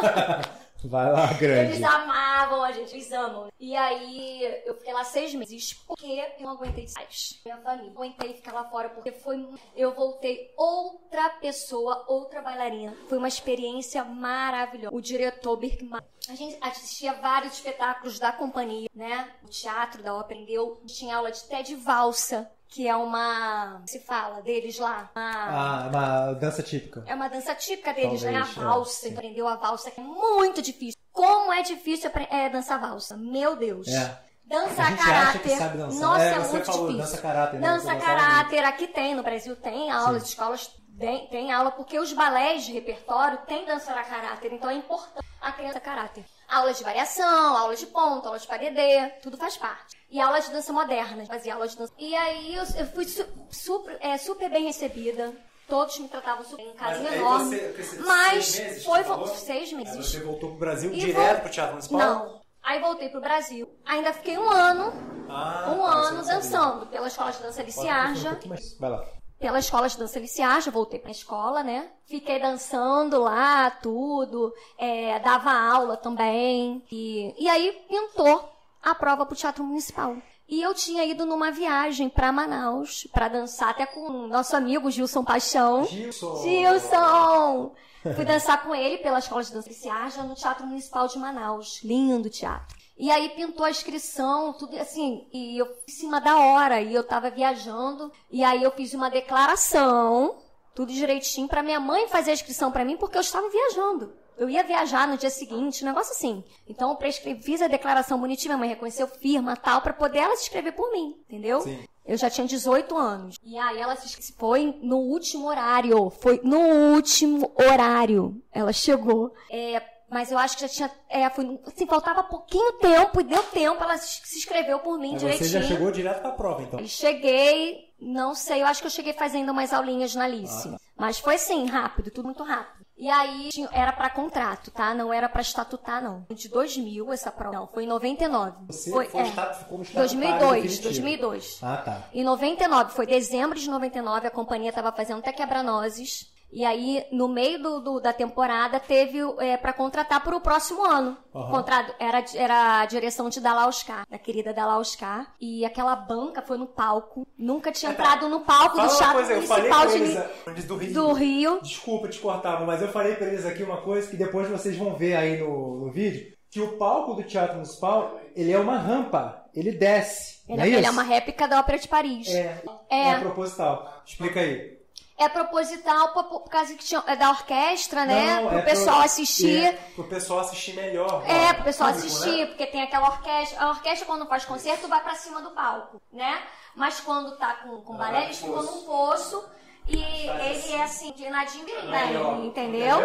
[0.84, 3.48] Vai lá, Eles amavam a gente, eles amam.
[3.58, 7.40] E aí eu fiquei lá seis meses porque eu não aguentei mais.
[7.44, 7.90] Minha família.
[7.90, 9.46] Não aguentei ficar lá fora porque foi.
[9.74, 12.94] Eu voltei outra pessoa, outra bailarina.
[13.08, 14.94] Foi uma experiência maravilhosa.
[14.94, 16.00] O diretor Birkman.
[16.28, 19.30] A gente assistia vários espetáculos da companhia, né?
[19.42, 20.80] O teatro da ópera deu.
[20.86, 22.50] Tinha aula de Ted Valsa.
[22.74, 23.82] Que é uma.
[23.86, 25.08] Se fala deles lá?
[25.14, 27.04] Uma, Ah, uma dança típica.
[27.06, 28.30] é uma dança típica deles, né?
[28.30, 29.00] A Talvez, é, valsa.
[29.08, 29.12] sim.
[29.14, 30.98] Aprendeu a valsa, que é muito difícil.
[31.12, 33.16] Como é difícil é, dançar valsa?
[33.16, 33.86] Meu Deus.
[33.86, 34.20] É.
[34.44, 35.56] Dançar A caráter.
[36.00, 36.96] Nossa, É, é, muito falou, difícil.
[36.98, 37.68] dança caráter, né?
[37.68, 38.64] Dança caráter.
[38.64, 42.72] Aqui tem, no Brasil tem aula, as escolas tem, tem aula, porque os balés de
[42.72, 44.52] repertório têm dança a caráter.
[44.52, 46.24] Então é importante a criança caráter.
[46.48, 49.96] Aulas de variação, aulas de ponto, aulas de paredê, tudo faz parte.
[50.14, 51.92] E aulas de dança moderna, fazia aulas de dança.
[51.98, 55.32] E aí eu, eu fui su- super, é, super bem recebida.
[55.68, 57.56] Todos me tratavam super bem, um carinho aí enorme.
[57.56, 59.26] você- você- Mas seis meses, foi falou?
[59.26, 59.96] seis Aí meses.
[60.06, 61.98] você voltou pro Brasil E direto vou- pro Teatro Municipal?
[61.98, 62.40] Não.
[62.62, 63.68] Aí voltei pro Brasil.
[63.84, 64.92] Ainda fiquei um ano,
[65.28, 66.34] Ah, um tá, ano sabia.
[66.40, 68.44] dançando pela escola de dança Pode um.
[68.78, 69.04] Vai lá.
[69.40, 71.90] Pela escola de dança Liciaja, voltei pra escola, né?
[72.06, 74.54] Fiquei dançando lá, tudo.
[74.78, 76.84] é, dava aula também.
[76.92, 78.48] E, e aí pintou
[78.84, 80.16] a prova pro Teatro Municipal.
[80.48, 84.90] E eu tinha ido numa viagem pra Manaus pra dançar até com o nosso amigo
[84.90, 85.84] Gilson Paixão.
[85.86, 86.42] Gilson!
[86.42, 87.74] Gilson!
[88.14, 91.80] Fui dançar com ele pela Escola de Dança Liciaja no Teatro Municipal de Manaus.
[91.82, 92.76] Lindo teatro.
[92.98, 97.02] E aí pintou a inscrição, tudo assim, e eu em cima da hora, e eu
[97.02, 100.36] tava viajando, e aí eu fiz uma declaração,
[100.76, 104.12] tudo direitinho, pra minha mãe fazer a inscrição pra mim, porque eu estava viajando.
[104.36, 106.42] Eu ia viajar no dia seguinte, um negócio assim.
[106.68, 110.36] Então eu prescrevi, fiz a declaração bonitinha, minha mãe reconheceu firma tal, pra poder ela
[110.36, 111.60] se inscrever por mim, entendeu?
[111.60, 111.84] Sim.
[112.06, 113.36] Eu já tinha 18 anos.
[113.42, 114.32] E aí ela se.
[114.34, 116.10] Foi no último horário.
[116.10, 116.58] Foi no
[116.94, 118.42] último horário.
[118.52, 119.32] Ela chegou.
[119.50, 120.90] É, mas eu acho que já tinha.
[121.08, 123.82] É, foi, assim, faltava pouquinho tempo e deu tempo.
[123.82, 125.48] Ela se inscreveu por mim direitinho.
[125.48, 126.78] você já chegou direto pra prova, então.
[126.78, 130.68] E cheguei, não sei, eu acho que eu cheguei fazendo umas aulinhas na Alice.
[130.68, 132.83] Ah, Mas foi assim, rápido, tudo muito rápido.
[132.96, 134.94] E aí era pra contrato, tá?
[134.94, 136.24] Não era pra estatutar, não.
[136.30, 137.56] De 2000 essa prova.
[137.56, 138.56] Não, foi em 99.
[138.68, 139.24] Você foi, foi é.
[139.28, 140.82] estatu- ficou no estatutário 2002, definitivo.
[140.88, 141.58] 2002.
[141.62, 142.02] Ah, tá.
[142.14, 146.32] Em 99, foi dezembro de 99, a companhia estava fazendo até quebra-nozes.
[146.52, 150.84] E aí, no meio do, do- da temporada, teve é, para contratar para o próximo
[150.84, 151.16] ano.
[151.34, 151.50] Aham.
[151.50, 155.34] Contrato, era, era a direção de Dala Oscar, da querida Dala Oscar.
[155.40, 157.26] E aquela banca foi no palco.
[157.36, 160.52] Nunca tinha entrado no palco Fala do Teatro coisa, eu falei Municipal de eles Ni-
[160.52, 160.94] antes do Rio.
[160.94, 161.60] do Rio.
[161.60, 164.94] Desculpa te cortar, mas eu falei pra eles aqui uma coisa que depois vocês vão
[164.94, 169.44] ver aí no, no vídeo, que o palco do Teatro Municipal, ele é uma rampa,
[169.52, 170.34] ele desce.
[170.48, 170.86] Ele, não é ele isso?
[170.88, 172.28] é uma réplica da Ópera de Paris.
[172.28, 173.08] É, É.
[173.10, 174.02] é proposital.
[174.06, 174.73] Explica aí.
[175.16, 178.40] É proposital por, por causa que tinha, é da orquestra, né?
[178.40, 179.64] Não, pro é pessoal pro- assistir.
[179.64, 181.22] É, pro pessoal assistir melhor.
[181.24, 182.46] É, ó, pro pessoal público, assistir, né?
[182.46, 183.60] porque tem aquela orquestra.
[183.62, 186.42] A orquestra, quando faz concerto, vai pra cima do palco, né?
[186.74, 189.44] Mas quando tá com, com balé, eles ficam num poço
[189.86, 192.06] e ele é assim, inclinadinho bem, né?
[192.44, 192.98] entendeu?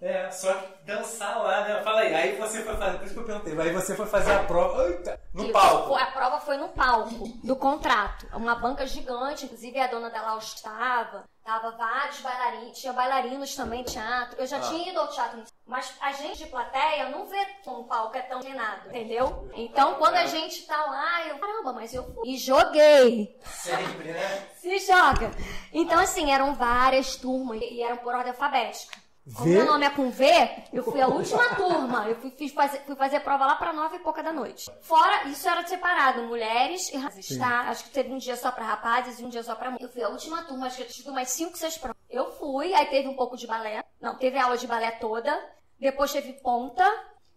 [0.00, 0.54] É, só
[0.90, 1.82] dançar lá, né?
[1.82, 4.32] Fala aí, aí você foi fazer, por isso que eu perguntei, aí você foi fazer
[4.32, 5.94] a prova, eita, no palco.
[5.94, 8.26] A prova foi no palco do contrato.
[8.34, 11.24] Uma banca gigante, inclusive a dona dela estava.
[11.44, 14.38] Tava vários bailarinos, tinha bailarinos também, teatro.
[14.38, 14.60] Eu já Ah.
[14.60, 18.22] tinha ido ao teatro, mas a gente de plateia não vê como o palco é
[18.22, 19.48] tão inclinado, entendeu?
[19.54, 22.28] Então quando a gente tá lá, eu, caramba, mas eu fui.
[22.28, 23.38] E joguei.
[23.44, 24.48] Sempre, né?
[24.60, 25.30] Se joga.
[25.72, 28.98] Então, assim, eram várias turmas e eram por ordem alfabética.
[29.34, 29.54] Como V?
[29.54, 30.26] meu nome é com V,
[30.72, 32.08] eu fui a última turma.
[32.08, 34.70] Eu fui, fiz fazer, fui fazer prova lá pra nove e pouca da noite.
[34.80, 37.60] Fora, isso era separado, mulheres e rapazes, tá?
[37.68, 39.86] Acho que teve um dia só pra rapazes e um dia só pra mulheres.
[39.86, 42.00] Eu fui a última turma, acho que eu tido umas cinco, seis provas.
[42.08, 43.84] Eu fui, aí teve um pouco de balé.
[44.00, 45.38] Não, teve aula de balé toda.
[45.78, 46.84] Depois teve ponta.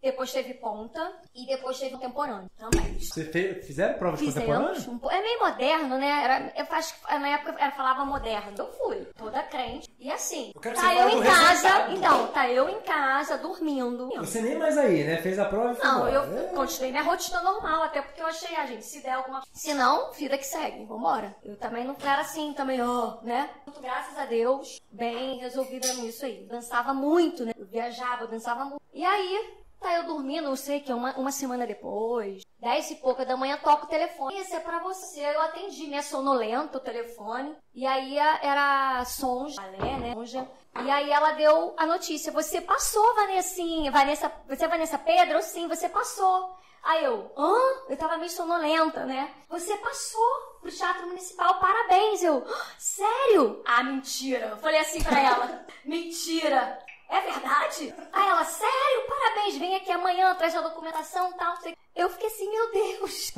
[0.03, 1.13] Depois teve ponta.
[1.33, 2.99] E depois teve contemporâneo também.
[2.99, 4.79] Você fez, fizeram provas contemporâneas?
[4.79, 5.03] Fizemos.
[5.03, 6.23] um É meio moderno, né?
[6.23, 8.53] Era, eu acho que na época ela falava moderno.
[8.57, 9.89] Eu fui, toda crente.
[9.97, 11.49] E assim, Eu tá eu em casa.
[11.49, 11.93] resultado.
[11.93, 14.09] Então, tá eu em casa, dormindo.
[14.17, 15.17] Você nem mais aí, né?
[15.21, 16.13] Fez a prova e foi Não, embora.
[16.33, 16.47] eu É.
[16.49, 20.11] continuei minha rotina normal, até porque eu achei, ah, gente, se der alguma Se não,
[20.11, 21.33] vida que segue, vambora.
[21.43, 23.49] Eu também não era assim, também, ó, né?
[23.65, 26.45] Muito graças a Deus, bem resolvida nisso aí.
[26.45, 27.53] Dançava muito, né?
[27.57, 28.81] Eu viajava, eu dançava muito.
[28.93, 32.95] E aí, tá eu dormindo, eu sei que é uma, uma semana depois, 10 e
[32.95, 34.39] pouca da manhã, toca o telefone.
[34.39, 35.19] Isso é pra você.
[35.19, 36.01] Eu atendi, né?
[36.01, 37.55] Sonolento o telefone.
[37.75, 40.13] E aí era Sonja, né?
[40.13, 40.47] Sonja.
[40.83, 42.31] E aí ela deu a notícia.
[42.31, 43.91] Você passou, Vanessinha.
[43.91, 45.41] Vanessa, você é Vanessa Pedro?
[45.41, 46.55] Sim, você passou.
[46.81, 47.55] Aí eu, hã?
[47.89, 49.33] Eu tava meio sonolenta, né?
[49.49, 52.21] Você passou pro Teatro Municipal, parabéns.
[52.23, 53.61] Eu, "Ah, sério?
[53.65, 54.47] Ah, mentira.
[54.47, 56.79] Eu falei assim pra ela, mentira.
[57.13, 57.93] É verdade?
[58.11, 59.07] Aí ela, sério?
[59.07, 61.53] Parabéns, vem aqui amanhã, traz a documentação e tal.
[61.95, 63.31] Eu fiquei assim, meu Deus.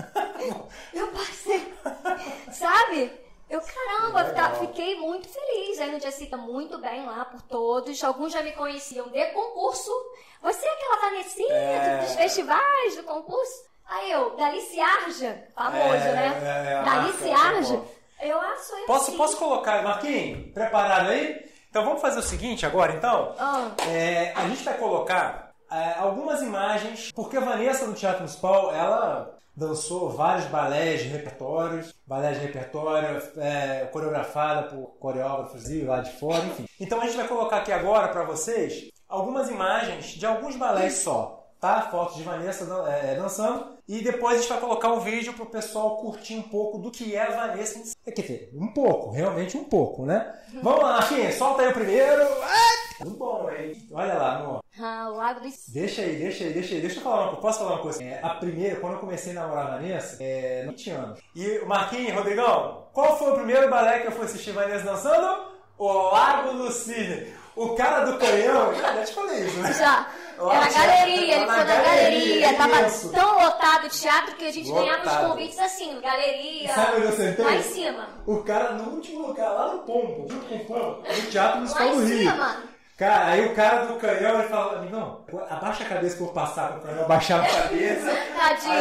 [0.93, 1.73] Eu passei.
[2.53, 3.11] Sabe?
[3.49, 4.55] Eu, caramba, Legal.
[4.55, 5.79] fiquei muito feliz.
[5.81, 8.01] Aí no dia seguinte, muito bem lá por todos.
[8.03, 9.91] Alguns já me conheciam de concurso.
[10.41, 11.97] Você é aquela Vanessinha É.
[12.01, 13.65] dos festivais, do concurso?
[13.87, 16.65] Aí eu, Dalice Arja, famoso, É, né?
[16.67, 17.81] é, é, Dalice marca, Arja.
[18.21, 19.17] Eu, ah, sou eu Posso, sim.
[19.17, 20.51] posso colocar, Marquinhos?
[20.53, 21.53] Preparado aí?
[21.75, 23.33] Então vamos fazer o seguinte agora, então.
[23.37, 23.69] Ah.
[23.85, 29.37] É, a gente vai colocar é, algumas imagens, porque a Vanessa no Teatro Municipal, ela
[29.53, 36.11] dançou vários balés de repertórios, balés de repertório, é, coreografada por coreógrafos e lá de
[36.13, 36.65] fora, enfim.
[36.79, 41.45] Então a gente vai colocar aqui agora para vocês algumas imagens de alguns balés só.
[41.59, 41.81] Tá?
[41.91, 43.74] Fotos de Vanessa dan- é, dançando.
[43.87, 47.15] E depois a gente vai colocar um vídeo pro pessoal curtir um pouco do que
[47.15, 47.95] é a Vanessa.
[48.03, 50.33] Quer dizer, um pouco, realmente um pouco, né?
[50.61, 52.23] Vamos lá, Marquinhos, solta aí o primeiro.
[52.23, 53.87] Ah, muito bom, hein?
[53.91, 54.63] Olha lá, amor.
[54.79, 55.71] Ah, o.
[55.71, 56.81] Deixa aí, deixa aí, deixa aí.
[56.81, 57.41] Deixa eu falar uma coisa.
[57.41, 58.03] Posso falar uma coisa?
[58.03, 61.19] É, a primeira, quando eu comecei a namorar a Vanessa, é, não tinha anos.
[61.35, 65.53] E o Marquinhos, Rodrigão, qual foi o primeiro balé que eu fui assistir Vanessa dançando?
[65.77, 67.33] O Lago do Cisne.
[67.55, 69.73] O cara do canhão, já te falei isso, né?
[69.73, 70.09] Já.
[70.37, 72.53] Lá Era no galeria, ele lá foi na galeria, galeria.
[72.57, 73.09] Tava isso.
[73.11, 75.27] tão lotado o teatro que a gente ganhava os Lotado.
[75.29, 76.73] convites assim, galeria.
[76.73, 77.45] Sabe onde eu sentei?
[77.45, 78.07] Lá em cima.
[78.27, 81.87] O cara no último lugar, lá no Pombo, junto com o Pombo, no Teatro Municipal
[81.89, 82.31] do em Rio.
[82.31, 82.57] cima.
[82.97, 86.33] Cara, aí o cara do canhão ele fala, amigão, abaixa a cabeça que eu vou
[86.35, 88.09] passar pro canhão, abaixava a cabeça.
[88.09, 88.17] Aí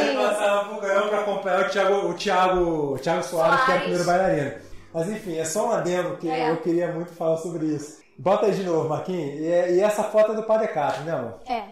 [0.09, 0.29] ele Tadinho.
[0.29, 2.61] passava pro canhão pra acompanhar o Thiago, o Thiago,
[2.95, 3.83] o Thiago Soares, que era o Soares.
[3.83, 4.53] primeiro bailarino.
[4.93, 6.51] Mas enfim, é só um adendo que É.
[6.51, 8.04] eu queria muito falar sobre isso.
[8.18, 9.40] Bota aí de novo, Marquinhos.
[9.40, 11.40] E, e essa foto é do Padecato, né, amor?
[11.46, 11.64] É.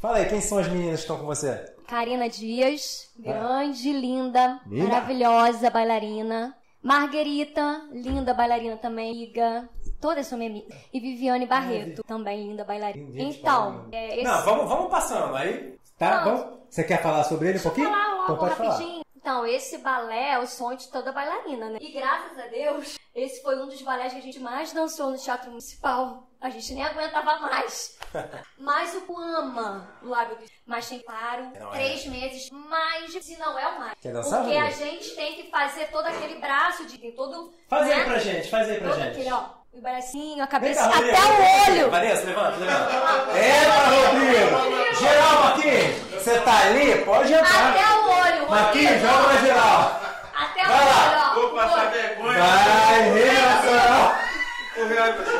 [0.00, 1.72] Fala aí, quem são as meninas que estão com você?
[1.86, 6.54] Karina Dias, grande, linda, maravilhosa bailarina.
[6.82, 9.68] Marguerita, linda bailarina também, amiga.
[10.00, 10.66] Todas são minha amiga.
[10.92, 13.10] E Viviane Barreto, também linda bailarina.
[13.10, 14.24] Gente, Então, é, esse...
[14.24, 15.78] Não, vamos, vamos passando aí.
[15.98, 16.24] Tá?
[16.24, 16.36] Não.
[16.36, 16.58] Vamos?
[16.68, 17.88] Você quer falar sobre ele um pouquinho?
[17.88, 18.78] falar então logo pode falar.
[19.24, 21.78] Então, esse balé é o sonho de toda bailarina, né?
[21.80, 25.16] E graças a Deus, esse foi um dos balés que a gente mais dançou no
[25.16, 26.28] Teatro Municipal.
[26.38, 27.98] A gente nem aguentava mais.
[28.58, 31.72] Mas o ama o Lago do Mas tem, claro, Não é.
[31.72, 33.94] três meses mais, se não é o mais.
[33.98, 37.50] Quer dançar, Porque a gente tem que fazer todo aquele braço de todo.
[37.66, 38.04] Faz aí né?
[38.04, 39.08] pra gente, faz aí pra Todo gente.
[39.12, 39.63] aquele, ó.
[39.76, 41.90] O bracinho, a cabeça, cá, até o olho.
[41.90, 42.90] Vanessa, levanta, levanta.
[43.36, 44.94] Eita, Rodrigo!
[45.00, 45.96] Geral, Marquinhos!
[46.12, 46.94] Você tá ali?
[47.04, 47.70] Pode entrar.
[47.70, 48.50] Até o olho.
[48.50, 49.06] Marquinhos, Rodrigo.
[49.12, 50.00] joga pra geral.
[50.34, 51.10] Até o Vai lá.
[51.10, 51.34] olho, ó.
[51.34, 52.38] Vou passar vergonha.
[52.38, 53.10] Vai.
[53.10, 54.24] Vai.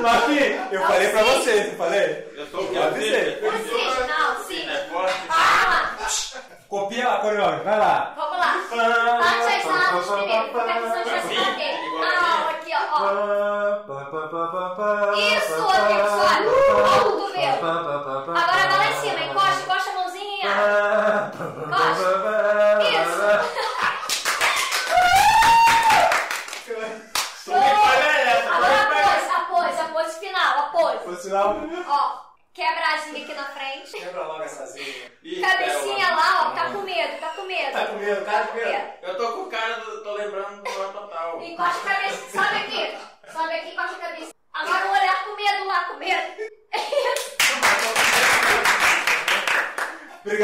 [0.01, 2.33] Marquinhos, eu falei pra você, não falei?
[2.37, 3.41] Eu que Eu avisei.
[3.41, 4.69] Não, sim.
[4.69, 4.87] É.
[5.31, 5.91] Ah,
[6.69, 8.15] Copia lá, coreógrafo, vai lá.
[8.17, 8.55] vamos lá.
[9.21, 10.61] Antes aí, Santos, primeiro.
[10.61, 11.04] Aqui,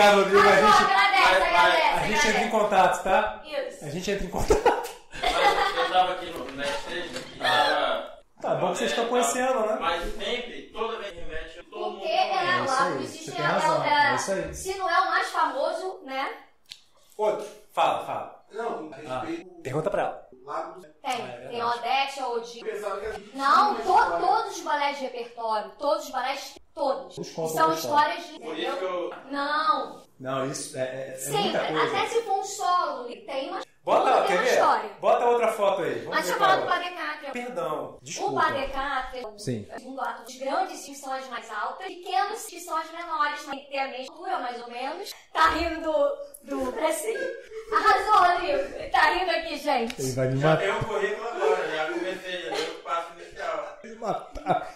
[0.00, 0.40] Obrigado, Rodrigo.
[0.40, 1.50] A Mas, ó, gente, agradece, vai, vai.
[1.50, 3.42] agradece, a gente entra em contato, tá?
[3.44, 3.84] Isso.
[3.84, 4.90] A gente entra em contato.
[5.22, 8.20] Mas eu tava aqui no backstage e tava.
[8.40, 9.76] Tá bom que vocês estão conhecendo, né?
[9.78, 11.98] Mas sempre, toda vez que mexe, todo mundo.
[11.98, 14.54] Porque é aí, o você Disney tem é, razão, é- é isso aí.
[14.54, 16.30] se não é o mais famoso, né?
[17.18, 17.46] Outro.
[17.72, 18.40] Fala, fala.
[18.52, 20.26] Não, a respeito Pergunta pra ela.
[20.32, 21.12] do lado do Tem.
[21.20, 22.64] é tem Odete, a Odile.
[22.70, 27.18] pensava que era Não, to- todos os balés de repertório, todos os balés, todos.
[27.18, 28.38] E são histórias de.
[28.38, 29.10] Por isso que eu.
[29.30, 31.42] Não, Não, isso é, é, é sempre.
[31.42, 31.96] muita coisa.
[31.96, 34.52] Até se for um solo, tem uma, Bota, quer uma ver?
[34.52, 34.90] história.
[35.00, 35.94] Bota outra foto aí.
[36.00, 36.66] Vamos Mas deixa eu falar do
[37.26, 37.30] é.
[37.32, 38.40] Perdão, O desculpa.
[38.40, 39.66] Padre Cátria, Sim.
[39.68, 43.44] o segundo ato, os grandes que são as mais altas, pequenos que são as menores,
[43.44, 45.12] tem que ter a mesma altura, mais ou menos.
[45.32, 46.74] Tá rindo do, do.
[47.74, 48.90] Arrasou, Rodrigo.
[48.90, 50.00] Tá rindo aqui, gente.
[50.00, 50.58] Ele vai me matar.
[50.58, 53.78] tenho um currículo agora, já comecei, já dei o passo inicial.
[53.84, 54.74] me matar.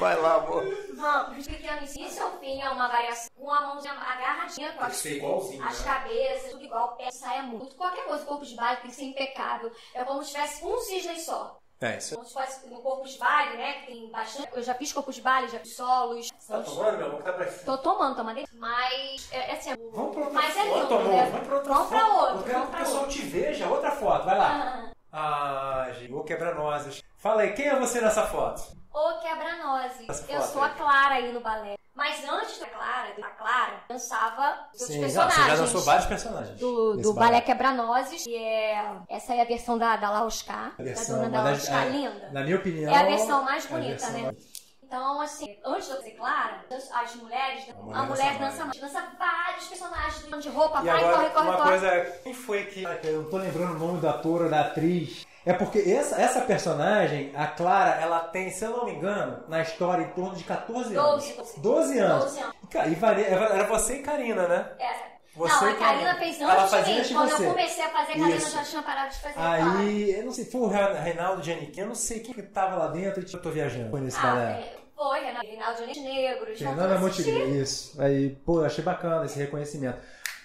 [0.00, 0.64] Vai lá, amor.
[0.96, 1.44] Vamos.
[1.44, 5.62] de pequeno início ao fim, é uma variação com a mãozinha agarradinha, com as, igualzinho.
[5.62, 7.76] as cabeças, tudo igual, pé, saia muito.
[7.76, 9.70] Qualquer coisa, o corpo de baile tem que ser impecável.
[9.94, 11.58] É como se tivesse um cisne só.
[11.82, 12.14] É, isso.
[12.14, 13.72] Como se fosse no corpo de baile, né?
[13.80, 14.48] Que tem bastante.
[14.54, 16.28] Eu já fiz corpo de baile, já fiz solos.
[16.48, 17.22] Tá tomando, meu amor?
[17.22, 18.42] Tá pra Tô tomando, tomando.
[18.54, 21.08] Mas, é, é assim, Vamos pra outra Mas é foto, lindo, amor.
[21.12, 21.30] né?
[21.30, 22.20] Vamos pra outra Vamos pra foto.
[22.20, 23.68] outra, Eu quero vamos que o pra pessoal te veja.
[23.68, 24.90] Outra foto, vai lá.
[25.12, 27.02] Ah, gente, vou quebrar nozes.
[27.18, 28.62] Fala aí, quem é você nessa foto?
[28.92, 30.28] Ô quebra-nozes.
[30.28, 30.70] Eu sou a.
[30.70, 31.74] Clara aí no balé.
[31.94, 35.34] Mas antes da Clara, da Clara, dançava os Sim, não, personagens.
[35.44, 36.58] você já dançou vários personagens.
[36.58, 38.84] do, do balé Quebra-Nozes, que é.
[39.08, 41.86] Essa é a versão da, da Lauscar, A da versão, dona da uma das- Lauscar,
[41.86, 42.30] é, linda.
[42.32, 42.92] Na minha opinião.
[42.92, 44.22] É a versão mais é bonita, versão né?
[44.22, 48.64] mais- Então, assim, antes de eu ser Clara, as mulheres, A a mulher mulher, dança
[48.64, 48.80] dança mais.
[48.80, 51.68] Dança vários personagens de roupa, E vai, agora, corre, corre, uma corre.
[51.70, 52.82] coisa, quem foi que...
[53.04, 55.26] Eu não tô lembrando o nome do ator ou da atriz.
[55.46, 59.62] É porque essa, essa personagem, a Clara, ela tem, se eu não me engano, na
[59.62, 61.10] história, em torno de 14 anos.
[61.24, 61.60] 12, 12.
[61.60, 62.24] 12 anos.
[62.24, 62.54] 12 anos.
[62.74, 64.70] E, E varia- era você e Karina, né?
[64.78, 65.10] É.
[65.34, 67.02] Você não, a Karina fez antes de mim.
[67.02, 67.46] de Quando você.
[67.46, 68.50] eu comecei a fazer, a Karina Isso.
[68.50, 69.34] já tinha parado de fazer.
[69.38, 72.76] Aí, eu não sei, foi o Re- Reinaldo Giannichini, eu não sei quem que tava
[72.76, 73.90] lá dentro, eu tô viajando.
[73.90, 74.42] Foi nesse Ah, balé.
[74.50, 76.58] é, foi, Reinaldo Negros.
[76.58, 78.02] Fernanda Montenegro, isso.
[78.02, 79.98] Aí, pô, eu achei bacana esse reconhecimento.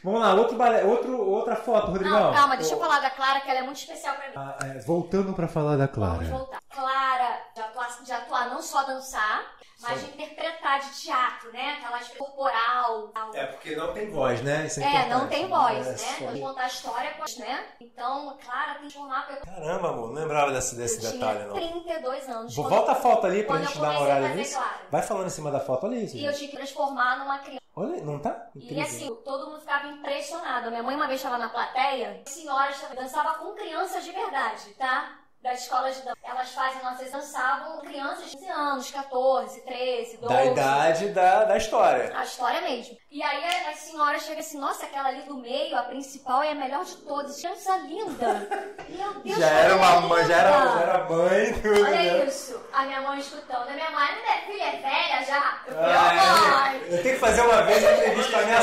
[0.06, 0.56] Vamos lá, outro
[0.88, 2.12] outro, outra foto, Rodrigão.
[2.28, 4.34] Não, calma, deixa eu falar da Clara, que ela é muito especial pra mim.
[4.36, 6.14] Ah, é, voltando pra falar da Clara.
[6.24, 6.60] Vamos voltar.
[6.70, 9.44] Clara, de atuar, de atuar não só dançar,
[9.82, 11.78] mas de interpretar de teatro, né?
[11.82, 13.12] Aquelas corporal.
[13.34, 14.68] É, porque não tem voz, né?
[14.68, 15.98] Isso é, É, não tem voz, É, né?
[15.98, 17.66] só- Vamos contar a história, com- né?
[17.82, 19.28] Então, Clara tem que formar.
[19.32, 21.56] Eu, Caramba, amor, não lembrava desse, desse eu detalhe, tinha não.
[21.56, 22.56] 32 anos.
[22.56, 24.60] Volta a foto ali pra quando gente eu dar uma olhada nisso.
[24.92, 26.16] Vai falando em cima da foto, olha isso.
[26.16, 26.40] E eu gente.
[26.42, 27.65] tinha que transformar numa criança.
[27.76, 28.50] Olha, não tá?
[28.56, 28.84] E Incrível.
[28.84, 30.70] assim, todo mundo ficava impressionado.
[30.70, 35.25] Minha mãe uma vez estava na plateia, a senhora dançava com crianças de verdade, tá?
[35.46, 36.18] Das escolas de dança.
[36.24, 40.34] Elas fazem, nossas dançavam crianças de 15 anos, 14, 13, 12.
[40.34, 42.12] Da idade da, da história.
[42.18, 42.98] A história mesmo.
[43.12, 46.50] E aí a, a senhora chega assim, nossa, aquela ali do meio, a principal é
[46.50, 47.40] a melhor de todas.
[47.40, 48.48] Criança linda.
[48.90, 52.26] Meu Deus, Já era uma mãe, já era, já era mãe, tudo, Olha né?
[52.26, 52.60] isso.
[52.74, 53.70] A minha mãe escutando.
[53.70, 55.62] A minha mãe, minha filha é velha já.
[55.68, 56.82] Eu falei, Ah, mãe.
[56.90, 58.62] eu tenho que fazer uma vez uma entrevista com a minha,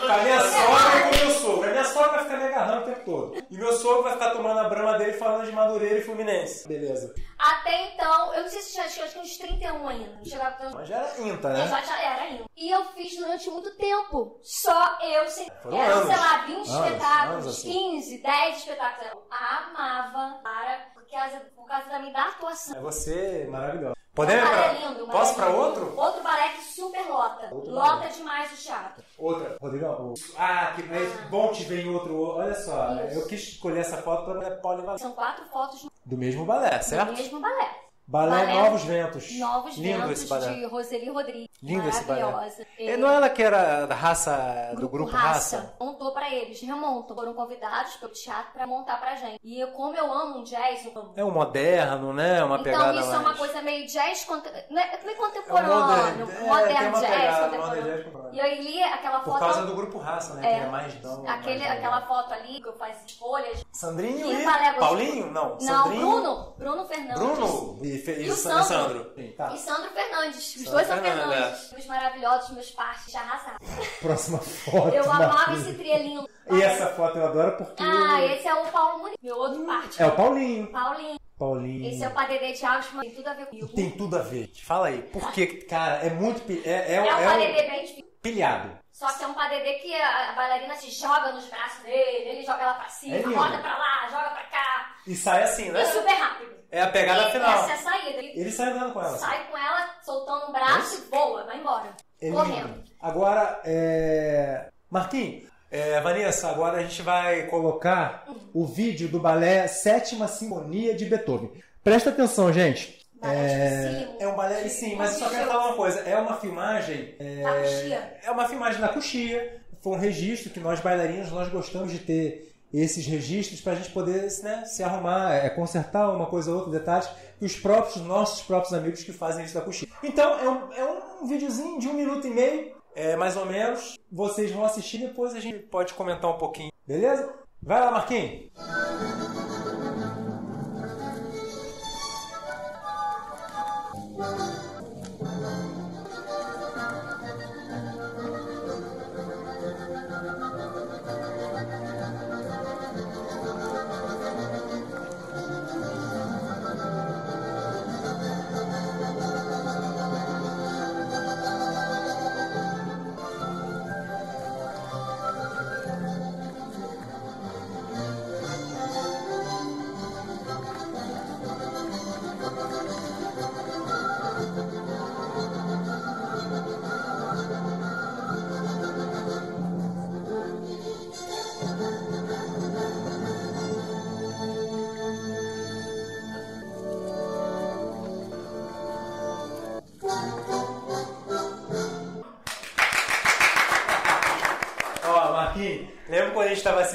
[0.00, 1.68] com a minha sogra e com o meu sogro.
[1.68, 3.44] A minha sogra vai ficar me agarrando o tempo todo.
[3.48, 6.23] E meu sogro vai ficar tomando a brama dele falando de Madureira e Fluminense.
[6.66, 7.14] Beleza.
[7.38, 10.16] Até então, eu não sei se tinha, acho que eu uns 31 ainda.
[10.16, 11.68] Não chegava uns Mas já era INTA, Eu né?
[11.68, 12.44] já, já era ainda.
[12.56, 14.38] E eu fiz durante muito tempo.
[14.42, 15.48] Só eu sei.
[15.62, 16.08] Foram Eram, anos.
[16.08, 17.72] sei lá, 20 Anos, espetáculos, anos assim.
[17.72, 19.10] 15, 10 espetáculos.
[19.12, 22.76] Eu amava para, por causa, por causa da minha atuação.
[22.76, 23.94] É você maravilhosa.
[24.14, 24.72] Um Podemos balé pra...
[24.88, 25.58] lindo, Posso lindo.
[25.58, 25.94] outro?
[26.00, 27.48] Outro balé que super lota.
[27.52, 28.08] Outro lota balé.
[28.10, 29.04] demais o teatro.
[29.18, 29.56] Outra.
[29.60, 30.14] Rodrigão.
[30.38, 32.16] Ah, que é bom te ver em outro.
[32.36, 33.18] Olha só, Isso.
[33.18, 35.02] eu quis escolher essa foto pra polivalente.
[35.02, 37.10] São quatro fotos Do mesmo balé, certo?
[37.10, 37.70] do mesmo balé.
[38.06, 39.38] Balé, Balé Novos Ventos.
[39.38, 40.52] Novos Lindo Ventos esse balé.
[40.54, 41.48] de Roseli Rodrigues.
[41.62, 42.52] Lindo esse balé.
[42.78, 45.56] É, não é ela que era da raça, do grupo raça?
[45.56, 45.74] Raça.
[45.80, 47.16] Montou pra eles, remontam.
[47.16, 49.38] Foram convidados pelo teatro pra montar pra gente.
[49.42, 51.12] E como eu amo um jazz, amo.
[51.16, 52.44] É um moderno, né?
[52.44, 53.20] Uma Então pegada isso mais...
[53.20, 54.50] é uma coisa meio jazz, conte...
[54.70, 57.66] não é, não é É um contemporâneo, moderno, é, moderno jazz, pegada, contemporâneo.
[57.66, 58.34] modern jazz contemporâneo.
[58.34, 60.46] E eu li aquela Por foto, causa do grupo raça, né?
[60.52, 60.58] É.
[60.60, 61.24] Que é mais dão.
[61.26, 63.64] aquele, mais aquela foto ali que eu fazia escolhas.
[63.72, 64.78] Sandrinho e gostoso.
[64.78, 65.30] Paulinho?
[65.30, 66.00] Não, Não, Sandrinho.
[66.10, 67.18] Bruno, Bruno Fernandes.
[67.22, 68.12] Bruno e, Fe...
[68.22, 69.12] E o Sa- Sandro.
[69.14, 69.52] Sim, tá.
[69.54, 70.38] E Sandro Fernandes.
[70.38, 71.42] Os Sandro dois são Fernandes, é.
[71.42, 71.72] Fernandes.
[71.78, 73.58] Os maravilhosos, meus partes já arrasaram.
[74.00, 74.94] Próxima foto.
[74.94, 75.66] Eu amava Marquinhos.
[75.66, 76.28] esse trielinho.
[76.50, 77.82] E essa foto eu adoro porque.
[77.82, 80.02] Ah, esse é o Paulo Muniz, meu outro parte.
[80.02, 80.66] É o Paulinho.
[80.68, 81.18] Paulinho.
[81.38, 81.88] Paulinho.
[81.88, 83.68] Esse é o Padedê de Alves, mas tem tudo a ver comigo.
[83.68, 84.50] Tem tudo a ver.
[84.62, 85.02] Fala aí.
[85.12, 86.40] Porque, cara, é muito.
[86.66, 88.13] É, é, É um é bem difícil.
[88.24, 88.78] Pilhado.
[88.90, 92.62] Só que é um padedê que a, bailarina se joga nos braços dele, ele joga
[92.62, 93.34] ela pra cima, É lindo.
[93.34, 94.94] roda pra lá, joga pra cá.
[95.06, 95.82] E sai assim, né?
[95.82, 96.54] E super rápido.
[96.70, 97.50] É a pegada e final.
[97.64, 98.18] essa é a saída.
[98.20, 99.10] Ele Ele sai andando com ela.
[99.16, 99.26] assim.
[99.26, 101.90] sai com ela, soltando um braço e voa, vai embora.
[102.20, 102.38] É lindo.
[102.38, 102.84] correndo.
[103.00, 104.68] Agora, é...
[104.90, 111.04] Marquinhos, é, Vanessa, agora a gente vai colocar o vídeo do balé Sétima Sinfonia de
[111.04, 111.50] Beethoven.
[111.82, 113.03] Presta atenção, gente.
[113.26, 116.00] É, é um balé, sim, mas eu só quero falar uma coisa.
[116.00, 117.14] É uma filmagem.
[117.18, 118.18] É, coxia.
[118.22, 119.60] é uma filmagem da coxia.
[119.82, 123.90] Foi um registro que nós bailarinos nós gostamos de ter esses registros para a gente
[123.90, 127.08] poder né, se arrumar, é, consertar uma coisa ou outra, detalhes,
[127.40, 129.92] e os próprios, nossos próprios amigos que fazem isso da coxinha.
[130.02, 130.84] Então, é um, é
[131.22, 133.96] um videozinho de um minuto e meio, é, mais ou menos.
[134.10, 136.72] Vocês vão assistir, depois a gente pode comentar um pouquinho.
[136.86, 137.32] Beleza?
[137.62, 137.90] Vai lá.
[137.92, 138.50] Marquinhos,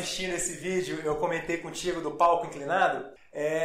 [0.10, 3.06] assistindo esse vídeo, eu comentei contigo do palco inclinado?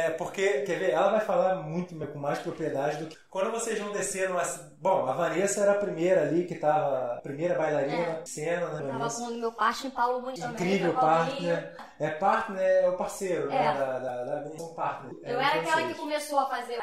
[0.05, 3.17] É, porque, quer ver, ela vai falar muito com mais propriedade do que.
[3.29, 4.43] Quando vocês vão descer numa.
[4.79, 7.15] Bom, a Vanessa era a primeira ali que tava.
[7.15, 8.19] A primeira bailarina É.
[8.19, 8.77] na cena, né?
[8.85, 9.21] Tava Vanessa?
[9.21, 10.49] com o meu partner Paulo também.
[10.51, 11.75] Incrível partner.
[11.99, 13.55] É partner, é o parceiro, né?
[13.67, 13.73] É.
[13.73, 15.13] Da, da, da, são partner.
[15.23, 15.93] Eu É, era então aquela vocês.
[15.93, 16.77] que começou a fazer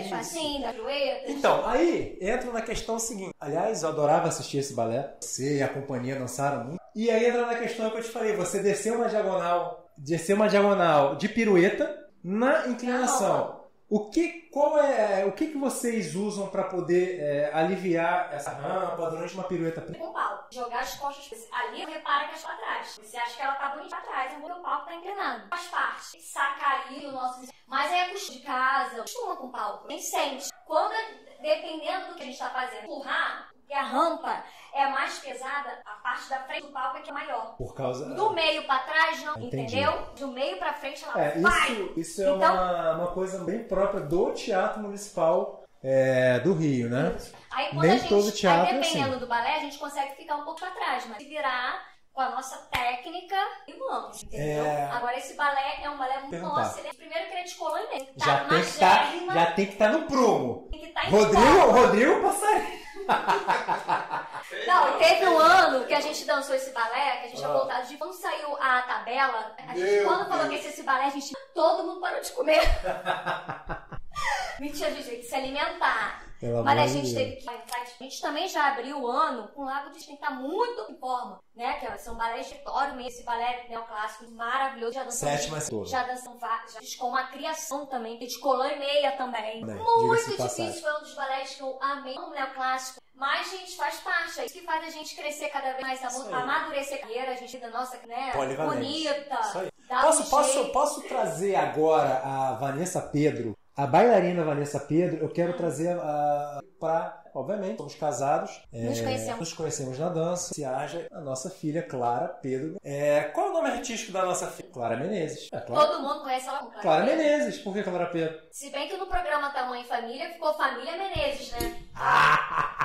[0.00, 0.10] Isso.
[0.10, 1.30] facinho, da joelha.
[1.30, 3.32] Então, aí entra na questão seguinte.
[3.40, 5.14] Aliás, eu adorava assistir esse balé.
[5.20, 6.80] Você e a companhia dançaram muito.
[6.94, 8.34] E aí entra na questão que eu te falei.
[8.36, 13.64] Você desceu uma diagonal, desceu uma diagonal de pirueta na inclinação.
[13.88, 19.08] O que, qual é, o que, que vocês usam para poder é, aliviar essa rampa
[19.08, 19.80] durante uma pirueta?
[19.80, 20.52] com o palco.
[20.52, 22.98] Jogar as costas ali, repara que as pra trás.
[23.00, 25.48] Você acha que ela tá bonita pra trás, é o palco tá inclinado.
[25.50, 26.20] Faz parte.
[26.20, 27.46] Sacaria o nosso.
[27.68, 29.86] Mas é custo de casa, costuma com o palco.
[29.86, 30.48] Nem sente.
[30.64, 30.94] Quando,
[31.40, 34.42] dependendo do que a gente tá fazendo, empurrar, que a rampa
[34.72, 37.56] é mais pesada, a parte da frente do palco é que é maior.
[37.56, 38.14] Por causa.
[38.14, 39.76] Do meio pra trás, não, Entendi.
[39.78, 40.06] entendeu?
[40.18, 41.72] Do meio pra frente, ela É, vai.
[41.72, 46.88] isso, isso é Então- uma, uma coisa bem própria do Teatro Municipal é, do Rio,
[46.90, 47.16] né?
[47.50, 49.18] Aí quando Nem a gente, todo teatro é aí dependendo assim.
[49.20, 51.80] do balé, a gente consegue ficar um pouco pra trás, mas se virar
[52.16, 53.36] com a nossa técnica
[53.68, 54.64] e vamos, entendeu?
[54.64, 54.84] É.
[54.90, 57.54] Agora esse balé é um balé muito nosso, ele é primeiro que ele é de
[57.56, 60.66] colônia mesmo, tá Já tem, que tá, já tem que estar no prumo.
[60.70, 61.70] tem que tá em Rodrigo, foco.
[61.72, 62.86] Rodrigo passarinho.
[64.66, 67.52] Não, teve um ano que a gente dançou esse balé, que a gente tinha Ah.
[67.52, 70.60] voltado de quando saiu a tabela, a gente, Meu quando falou Deus.
[70.62, 72.62] que esse balé, a gente, todo mundo parou de comer.
[74.58, 76.22] Mentira, gente se alimentar.
[76.40, 77.48] Pelo Mas a gente teve que.
[77.48, 81.40] A gente também já abriu o ano com o Lago de estar muito em forma,
[81.54, 81.74] né?
[81.74, 83.08] Que é- de história mesmo.
[83.08, 84.92] Esse balé neoclássico maravilhoso.
[84.94, 85.40] Já dançamos.
[85.40, 85.88] Sétima toda.
[85.88, 86.72] Já dançamos vários.
[86.74, 88.18] Já com uma criação também.
[88.18, 89.60] De colã e meia também.
[89.60, 90.82] Também, Muito difícil.
[90.82, 93.00] Foi um dos balés que eu amei no neoclássico.
[93.14, 94.40] Mas, gente, faz parte.
[94.40, 97.32] É isso que faz a gente crescer cada vez mais, amadurecer a carreira.
[97.32, 98.32] A gente da nossa, né?
[98.32, 98.76] Polivalente.
[98.76, 99.40] Bonita.
[99.40, 99.70] Isso aí.
[99.88, 100.72] Posso, um posso, jeito.
[100.72, 107.22] posso trazer agora a Vanessa Pedro, a bailarina Vanessa Pedro, eu quero trazer a para,
[107.34, 109.40] obviamente, somos casados, Nos é, conhecemos.
[109.40, 112.76] nos conhecemos na dança, se haja a nossa filha Clara Pedro.
[112.84, 114.68] É, qual é o nome artístico da nossa filha?
[114.70, 115.48] Clara Menezes.
[115.52, 117.04] É, Clara, Todo mundo conhece ela como Clara Clara.
[117.06, 117.58] Menezes.
[117.58, 118.38] Por que Clara Pedro?
[118.50, 121.82] Se bem que no programa Tamanho e Família ficou Família Menezes, né?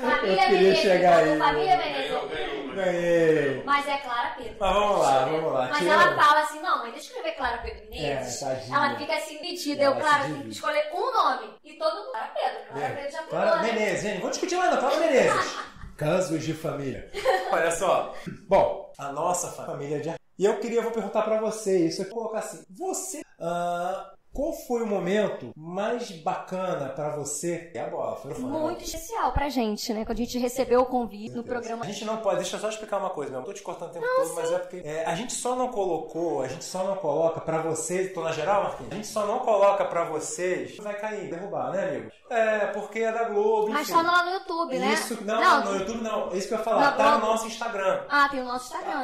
[0.00, 1.38] Família Eu queria Menezes, chegar aí.
[1.38, 2.10] Família Menezes.
[2.74, 3.62] Ganhei.
[3.64, 4.56] Mas é Clara Pedro.
[4.60, 7.36] Mas vamos lá, vamos lá, Mas tira- ela fala assim, não, mas deixa eu escrever
[7.36, 8.42] Clara Pedro Menezes.
[8.42, 9.82] É, ela fica assim metida.
[9.82, 11.54] Ela Eu, Clara, se tem que escolher um nome.
[11.64, 12.72] E todo mundo, Clara Pedro.
[12.72, 13.72] Clara Pedro já Clara pegou, né?
[13.72, 14.20] Menezes, gente.
[14.20, 14.78] Vou discutir mais não.
[14.80, 15.56] Clara Menezes.
[15.96, 17.10] Casos de família.
[17.52, 18.14] Olha só.
[18.48, 22.00] Bom, a nossa família de E eu queria, vou perguntar pra você isso.
[22.02, 22.64] Eu vou colocar assim.
[22.70, 23.20] Você...
[23.38, 27.70] ah, qual foi o momento mais bacana pra você?
[27.74, 28.58] É a bola, foi o fã, né?
[28.60, 30.04] Muito especial pra gente, né?
[30.04, 31.84] Quando a gente recebeu o convite no programa.
[31.84, 33.40] A gente não pode, deixa eu só explicar uma coisa, meu.
[33.40, 35.68] Não tô te cortando o tempo todo, mas é porque é, a gente só não
[35.68, 38.92] colocou, a gente só não coloca pra vocês, tô na geral, Marquinhos?
[38.92, 42.12] A gente só não coloca pra vocês, vai cair, derrubar, né, amigo?
[42.30, 43.92] É, porque é da Globo, Mas enfim.
[43.92, 44.92] só lá no YouTube, né?
[44.92, 48.04] Isso, não, no YouTube não, é isso que eu ia falar, tá no nosso Instagram.
[48.08, 49.02] Ah, tem o nosso Instagram.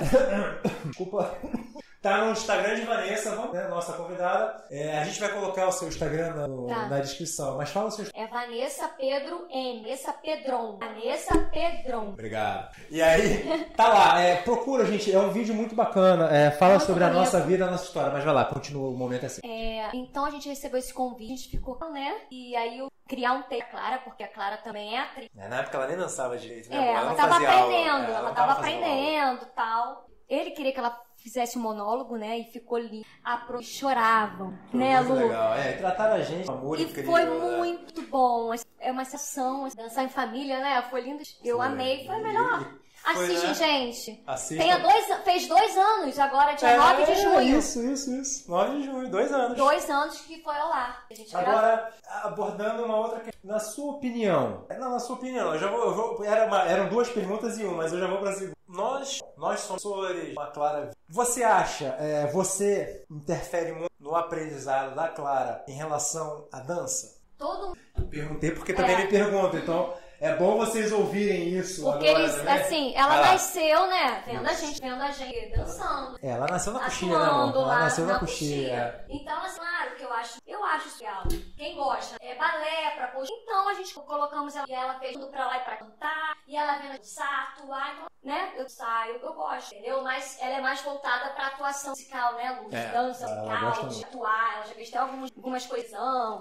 [0.86, 1.34] Desculpa.
[2.06, 4.64] Tá no Instagram de Vanessa, vamos, né, nossa convidada.
[4.70, 6.86] É, a gente vai colocar o seu Instagram no- Tá.
[6.88, 9.82] na descrição, mas fala o seu É Vanessa Pedro M.
[9.82, 10.78] Vanessa Pedron.
[10.78, 12.10] Vanessa Pedron.
[12.10, 12.70] Obrigado.
[12.90, 16.28] E aí, tá lá, é, procura, gente, é um vídeo muito bacana.
[16.30, 18.12] é, fala Muito sobre a nossa vida, a nossa história.
[18.12, 19.40] Mas vai lá, continua o momento assim.
[19.44, 22.18] É, então a gente recebeu esse convite, a gente ficou, né?
[22.30, 25.28] E aí eu criar um texto Clara, porque a Clara também é atriz.
[25.36, 26.76] É, Na época ela nem dançava direito, né?
[26.76, 27.62] É, ela não tava fazia aula.
[27.64, 28.64] aprendendo, É, ela não tava aula.
[28.64, 30.06] aprendendo e tal.
[30.28, 32.38] Ele queria que ela fizesse um monólogo, né?
[32.38, 33.04] E ficou lindo.
[33.24, 33.60] A pro...
[33.60, 35.14] choravam, Foi né, Lu?
[35.14, 35.54] legal.
[35.54, 37.10] É, trataram a gente com amor E incrível.
[37.10, 37.56] foi né?
[37.56, 38.54] muito bom.
[38.78, 40.80] É uma sessão, dançar em família, né?
[40.82, 41.22] Foi lindo.
[41.44, 41.66] Eu Foi.
[41.66, 42.72] amei, foi melhor.
[43.06, 43.54] E- Assiste, né?
[43.54, 44.22] gente.
[44.26, 44.62] Assista.
[44.64, 47.58] Tem dois, fez dois anos agora, dia É, 9 de junho.
[47.58, 48.50] Isso, isso, isso.
[48.50, 49.56] 9 de junho, dois anos.
[49.56, 51.06] Dois anos que foi ao lar.
[51.10, 51.50] A gente gravou.
[51.52, 51.92] Agora,
[52.22, 53.36] abordando uma outra questão.
[53.44, 54.64] Na sua opinião.
[54.78, 55.52] Não, na sua opinião.
[55.54, 55.84] Eu já vou.
[55.84, 58.34] eu vou- era uma- eram duas perguntas em uma, mas eu já vou para a
[58.34, 58.56] segunda.
[58.68, 60.90] Nós, nós somos professores, uma Clara.
[61.08, 67.14] Você acha, é, você interfere muito no aprendizado da Clara em relação à dança?
[67.38, 67.76] Todo
[68.10, 68.98] Perguntei porque também É.
[68.98, 72.52] me perguntam, então é bom vocês ouvirem isso Porque agora, eles, né?
[72.62, 73.32] assim, ela lá.
[73.32, 74.22] nasceu, né?
[74.26, 76.18] Vendo a gente, vendo a gente dançando.
[76.22, 77.56] É, ela nasceu na coxinha, né, amor?
[77.56, 78.92] Ela nasceu na, na coxinha.
[78.92, 79.04] coxinha.
[79.08, 81.22] Então, assim, claro que eu acho, eu acho isso legal.
[81.56, 83.32] Quem gosta é balé pra coxa.
[83.42, 86.36] Então a gente colocamos ela e ela fez tudo pra lá e pra cantar.
[86.46, 88.52] E ela vendo dançar, atuar, então, né?
[88.56, 90.02] Eu saio, eu gosto, entendeu?
[90.02, 92.74] Mas ela é mais voltada pra atuação musical, né, Lu?
[92.74, 95.90] É, Dança musical, de atuar, ela já fez até algumas, algumas coisas.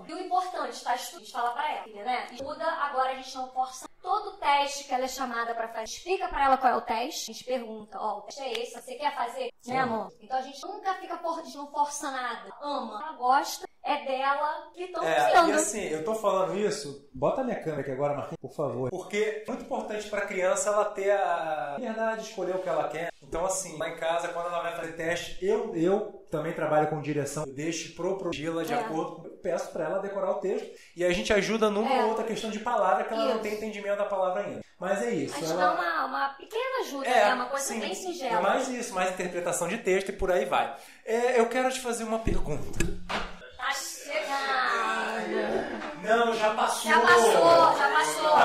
[0.07, 0.95] E o importante, tá?
[0.95, 2.27] Estudando, a gente fala pra ela, né?
[2.31, 3.74] Estuda, agora a gente não força
[4.05, 5.85] todo teste que ela é chamada pra fazer.
[5.85, 7.31] Explica pra ela qual é o teste.
[7.31, 9.49] A gente pergunta, ó, o teste é esse, você quer fazer?
[9.65, 10.13] Né, amor?
[10.21, 12.53] Então a gente nunca fica por, não força nada.
[12.61, 13.01] Ama.
[13.01, 17.43] Ela gosta, é dela e estão É, e assim, eu tô falando isso, bota a
[17.43, 18.89] minha câmera aqui agora, Marquinhos, por favor.
[18.91, 22.87] Porque é muito importante pra criança ela ter a liberdade de escolher o que ela
[22.87, 23.09] quer.
[23.23, 27.01] Então, assim, lá em casa, quando ela vai fazer teste, eu, eu também trabalho com
[27.01, 28.77] direção, eu deixo pro Progila de É.
[28.77, 29.34] acordo com.
[29.45, 32.01] Peço pra ela decorar o texto e a gente ajuda numa É.
[32.01, 33.41] ou outra questão de palavra que ela não Isso.
[33.43, 34.61] tem entendimento da palavra ainda.
[34.79, 35.35] Mas é isso.
[35.35, 37.33] A gente ela- dá uma, uma pequena ajuda, né?
[37.35, 37.79] Uma coisa sim.
[37.79, 38.41] bem É singela.
[38.41, 40.75] mais isso, mais interpretação de texto e por aí vai.
[41.05, 42.79] É, eu quero te fazer uma pergunta.
[43.07, 46.01] Tá chegando.
[46.03, 46.91] Não, já passou.
[46.91, 48.39] Já passou, já passou.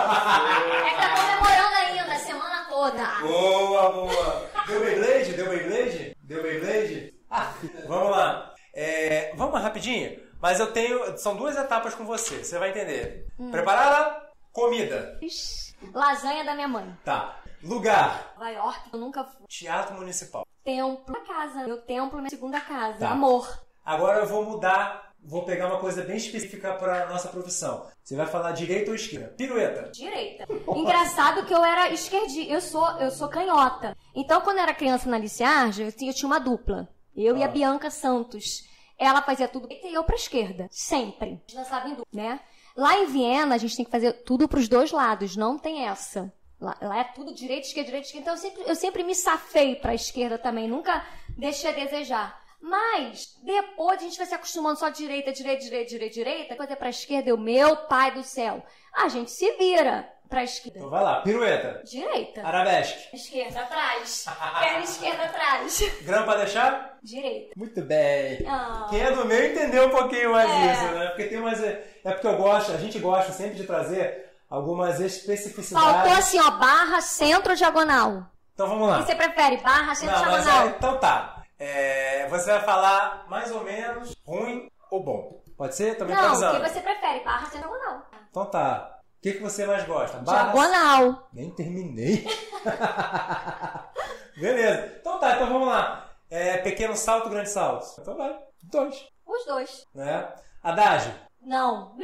[0.85, 3.07] É que tá comemorando ainda a semana toda.
[3.23, 4.51] Boa, boa.
[4.67, 5.33] Deu Beyblade?
[5.33, 6.15] Deu Beyblade?
[6.25, 7.15] Deu Beyblade?
[7.31, 7.55] Ah,
[7.89, 8.53] vamos lá.
[8.75, 10.29] É, vamos rapidinho?
[10.41, 11.17] Mas eu tenho.
[11.19, 13.27] São duas etapas com você, você vai entender.
[13.39, 13.51] Hum.
[13.51, 14.29] Preparada?
[14.53, 15.19] Comida.
[15.23, 16.97] Ixi, Lasanha da minha mãe.
[17.05, 17.37] Tá.
[17.63, 18.33] Lugar.
[18.39, 19.47] Nova York, eu nunca fui.
[19.49, 20.47] Teatro Municipal.
[20.65, 21.65] Templo, minha casa.
[21.67, 22.99] Meu templo, minha segunda casa.
[22.99, 23.11] Tá.
[23.11, 23.49] Amor.
[23.85, 25.11] Agora eu vou mudar.
[25.23, 27.87] Vou pegar uma coisa bem específica para nossa profissão.
[28.03, 29.29] Você vai falar direita ou esquerda?
[29.37, 29.91] Pirueta.
[29.91, 30.47] Direita.
[30.75, 32.51] Engraçado que eu era esquerdista.
[32.51, 33.95] Eu sou, eu sou canhota.
[34.15, 36.89] Então, quando eu era criança na Liciarja, eu tinha, eu tinha uma dupla.
[37.15, 37.51] Eu e a Ah.
[37.51, 38.63] Bianca Santos.
[39.01, 40.69] Ela fazia tudo e eu pra esquerda.
[40.71, 41.43] Sempre.
[41.55, 42.39] Dançava em dupla, né?
[42.77, 45.37] Lá em Viena, a gente tem que fazer tudo pros dois lados.
[45.37, 46.31] Não tem essa.
[46.61, 48.31] Lá, lá é tudo direita, esquerda, direita, esquerda.
[48.31, 50.69] Então, eu sempre, eu sempre me safei pra esquerda também.
[50.69, 52.39] Nunca deixei a desejar.
[52.61, 56.49] Mas, depois a gente vai se acostumando só direita, direita, direita, direita, direita.
[56.51, 58.63] Depois é pra esquerda, eu, meu pai do céu.
[58.93, 60.79] A gente se vira pra esquerda.
[60.79, 61.21] Então vai lá.
[61.23, 61.83] Pirueta.
[61.85, 62.43] Direita.
[62.47, 63.15] Arabesque.
[63.17, 64.25] Esquerda atrás.
[64.61, 65.83] Perna esquerda atrás.
[66.03, 66.99] Grama pra deixar?
[67.03, 67.53] Direita.
[67.57, 68.47] Muito bem.
[68.49, 68.87] Ah.
[68.89, 70.73] Quem é do meio entendeu um pouquinho mais É.
[70.73, 71.07] isso, né?
[71.09, 71.63] Porque tem umas.
[71.63, 75.91] É porque eu gosto, a gente gosta sempre de trazer algumas especificidades.
[75.91, 78.25] Faltou assim, ó, barra, centro, diagonal.
[78.55, 78.99] Então vamos O lá.
[78.99, 79.57] que você prefere?
[79.59, 80.67] Barra, centro, Não, mas diagonal?
[80.67, 81.43] é, então tá.
[81.59, 85.43] É, você vai falar mais ou menos ruim ou bom.
[85.57, 85.95] Pode ser?
[85.97, 87.21] Também Não, o que você prefere?
[87.21, 88.03] Barra, centro, diagonal.
[88.31, 89.00] Então tá.
[89.21, 90.17] O que, que você mais gosta?
[90.19, 91.29] Barra- Diagonal.
[91.31, 92.27] Nem terminei.
[94.35, 94.97] Beleza.
[94.99, 96.09] Então tá, então vamos lá.
[96.31, 97.87] É, pequeno salto, grande salto.
[98.01, 98.35] Então vai.
[98.63, 99.07] Dois.
[99.27, 99.87] Os dois.
[99.95, 100.27] Né?
[100.63, 101.13] Adágio.
[101.43, 101.95] Não.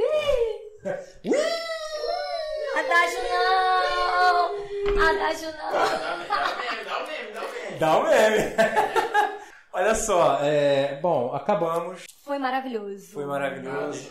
[2.76, 5.08] Adágio não.
[5.08, 5.72] Adágio não.
[5.72, 5.78] Dá
[6.52, 8.54] o meme, dá o meme, dá o meme.
[9.76, 12.04] Olha só, é, bom, acabamos.
[12.24, 13.12] Foi maravilhoso.
[13.12, 14.08] Foi maravilhoso.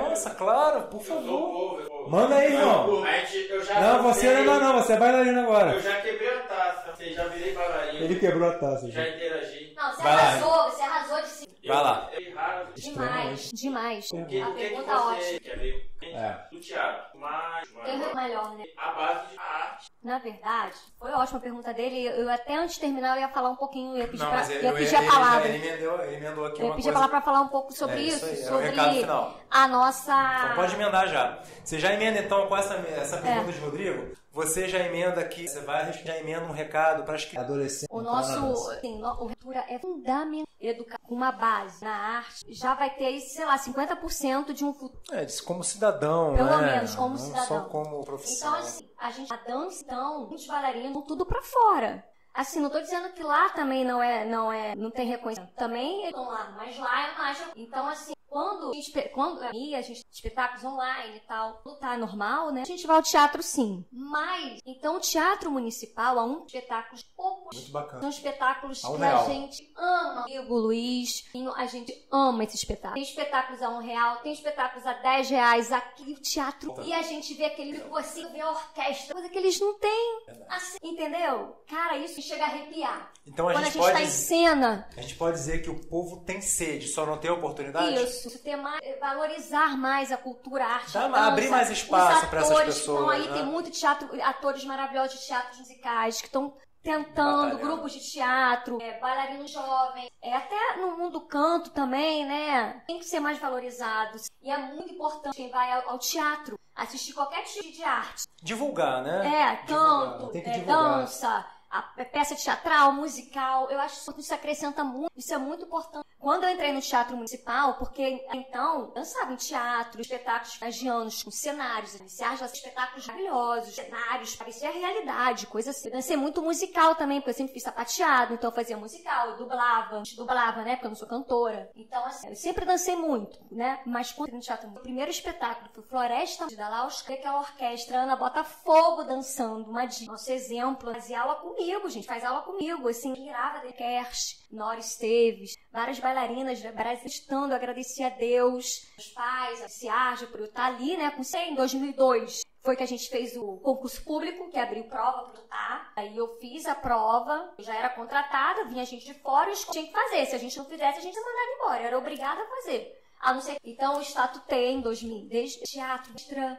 [0.00, 1.80] Nossa, claro, por Eu favor.
[1.82, 3.04] eu Manda aí, irmão.
[3.50, 5.80] Eu já Não, você dancei, não, não, você é bailarino Eu agora.
[5.80, 8.88] já quebrei a taça, você já virei bailarino, Ele quebrou a taça.
[8.88, 9.72] já interagi.
[9.76, 11.51] Não, você arrasou, você arrasou de si.
[11.66, 12.10] Vai lá.
[12.12, 12.68] Eu, eu raro.
[12.74, 14.10] Demais, demais.
[14.12, 15.40] O que, A que, que pergunta você ótima.
[15.40, 15.90] quer ver?
[16.02, 16.38] É.
[16.50, 17.20] Do teatro.
[17.20, 17.88] Mais, mais.
[17.88, 18.64] Erro melhor, né?
[18.76, 19.86] A base de arte.
[20.02, 22.06] Na verdade, foi ótima a pergunta dele.
[22.06, 24.38] Eu até antes de terminar, eu ia falar um pouquinho, eu ia pedir, Não, pra,
[24.38, 25.48] mas ele, ia ele, pedir a palavra.
[25.48, 27.72] ele emendou, ele emendou aqui Eu ia uma pedir a palavra pra falar um pouco
[27.72, 29.40] sobre É isso, isso aí, é o sobre recado final.
[29.48, 30.40] a nossa.
[30.44, 31.38] Então pode emendar já.
[31.62, 34.12] Você já emenda então com essa, essa pergunta de Rodrigo?
[34.32, 37.86] Você já emenda aqui, você vai já emenda um recado para as adolescentes.
[37.90, 40.46] O nosso, assim, no- o leitura é fundamental.
[40.58, 45.02] Educar com uma base na arte já vai ter, sei lá, 50% de um futuro.
[45.10, 46.74] É, como cidadão, Pelo né?
[46.74, 47.46] menos, como Não cidadão.
[47.46, 48.58] só como profissional.
[48.60, 52.04] Então, assim, a gente, a dança, então, muitos bailarinos, tudo pra fora.
[52.32, 55.52] Assim, não tô dizendo que lá também não é, não é, não tem reconhecimento.
[55.56, 57.42] Também eles estão lá, mas lá é mais.
[57.56, 61.96] Então, assim, quando, a gente- quando aí a gente espetáculos online e tal, quando tá
[61.96, 62.62] normal, né?
[62.62, 63.84] A gente vai ao teatro sim.
[63.92, 68.00] Mas, então o teatro municipal há um espetáculos poucos Muito bacana.
[68.00, 69.20] são espetáculos que real.
[69.22, 70.22] a gente ama.
[70.22, 71.24] Amigo Luiz,
[71.56, 72.94] a gente ama esse espetáculo.
[72.94, 76.74] Tem espetáculos a um real, tem espetáculos a 10 reais aqui, o teatro.
[76.84, 80.22] E a gente vê aquele, você vê a orquestra, coisa que eles não têm.
[80.48, 81.56] Assim, entendeu?
[81.68, 83.12] Cara, isso chega a arrepiar.
[83.26, 85.70] Então a Quando a gente, gente pode tá em cena, a gente pode dizer que
[85.70, 88.02] o povo tem sede, só não tem oportunidade?
[88.02, 92.26] isso, isso ter mais, valorizar mais a cultura, a arte, Dá- dança, abrir mais espaço
[92.28, 93.32] pra essas pessoas, estão aí, né?
[93.34, 98.98] tem muito teatro, atores maravilhosos de teatros musicais que estão tentando, grupos de teatro, é,
[98.98, 102.82] bailarinos jovens, é, até no mundo do canto também, né?
[102.86, 104.18] Tem que ser mais valorizado.
[104.42, 108.24] E é muito importante quem vai ao, ao teatro assistir qualquer tipo de arte.
[108.42, 109.26] Divulgar, né?
[109.26, 113.70] É, canto, é, dança, a pe- peça teatral, musical.
[113.70, 115.12] Eu acho que isso acrescenta muito.
[115.16, 120.00] Isso é muito importante Quando eu entrei no teatro municipal, porque então dançava em teatro,
[120.00, 125.88] espetáculos magianos, com cenários, iniciais, espetáculos maravilhosos, cenários, parecia realidade, coisa assim.
[125.88, 129.36] Eu dancei muito musical também, porque eu sempre fiz sapateado, então eu fazia musical, eu
[129.36, 131.68] dublava, eu dublava, né, porque eu não sou cantora.
[131.74, 135.10] Então, assim, eu sempre dancei muito, né, mas quando eu entrei no teatro, o primeiro
[135.10, 140.12] espetáculo foi Floresta da Laos, que aquela orquestra Ana Botafogo dançando, uma dica.
[140.12, 145.56] Nosso exemplo, fazia aula comigo, gente, faz aula comigo, assim, virava de Kersh, Nora Esteves,
[145.72, 151.10] várias bailarinas brasileiras agradecer a Deus, os pais, a Ciaja, por eu estar ali, né,
[151.10, 155.40] com em 2002 foi que a gente fez o concurso público, que abriu prova para
[155.40, 155.92] lutar.
[155.96, 159.92] Aí eu fiz a prova, já era contratada, vinha gente de fora e tinha que
[159.92, 160.26] fazer.
[160.26, 161.82] Se a gente não fizesse, a gente ia mandar embora.
[161.82, 163.02] Eu era obrigada a fazer.
[163.18, 166.12] A não ser Então, o Estado tem, 2000, desde teatro,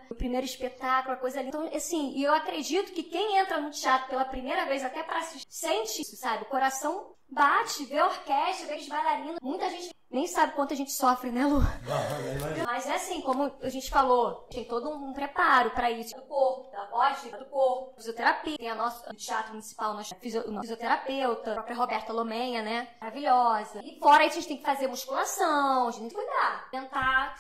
[0.10, 1.50] o primeiro espetáculo, a coisa ali.
[1.50, 5.20] Então, assim, e eu acredito que quem entra no teatro pela primeira vez, até para
[5.20, 6.44] assistir, sente isso, sabe?
[6.44, 9.40] O coração bate, vê a orquestra, vê os bailarinos.
[9.42, 11.60] Muita gente nem sabe quanto a gente sofre, né, Lu?
[12.68, 16.16] Mas é assim, como a gente falou, tem todo um preparo para isso.
[16.16, 18.58] Do corpo, da voz, do corpo, fisioterapia.
[18.58, 22.88] Tem a nossa no Teatro Municipal, nossa fisioterapeuta, a própria Roberta Lomenha, né?
[23.02, 23.82] Maravilhosa.
[23.84, 26.70] E fora isso, a gente tem que fazer musculação, a gente tem que cuidar.
[26.70, 27.36] Tentar,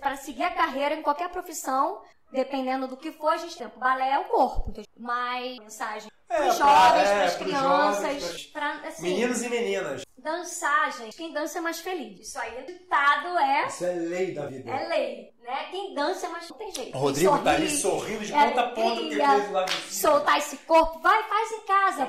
[0.00, 2.02] para seguir a carreira em qualquer profissão,
[2.32, 3.66] dependendo do que for, a gente tem.
[3.66, 4.72] O balé é o corpo.
[4.98, 10.06] Mas, mensagem é, para os jovens, é, para as crianças, para assim, meninos e meninas.
[10.18, 11.16] Dançar, gente.
[11.16, 12.18] Quem dança é mais feliz.
[12.18, 13.66] Isso aí, ditado é.
[13.68, 14.68] Isso é lei da vida.
[14.68, 15.68] É lei, né?
[15.70, 16.50] Quem dança é mais.
[16.50, 16.96] Não tem jeito.
[16.96, 20.56] O Rodrigo sorri, tá ali sorrindo de ponta a ponta que fez lá Soltar esse
[20.58, 20.98] corpo.
[20.98, 22.08] Vai, faz em casa.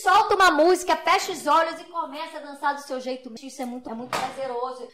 [0.00, 3.34] Solta uma música, fecha os olhos e começa a dançar do seu jeito.
[3.42, 4.86] Isso é muito, é muito prazeroso.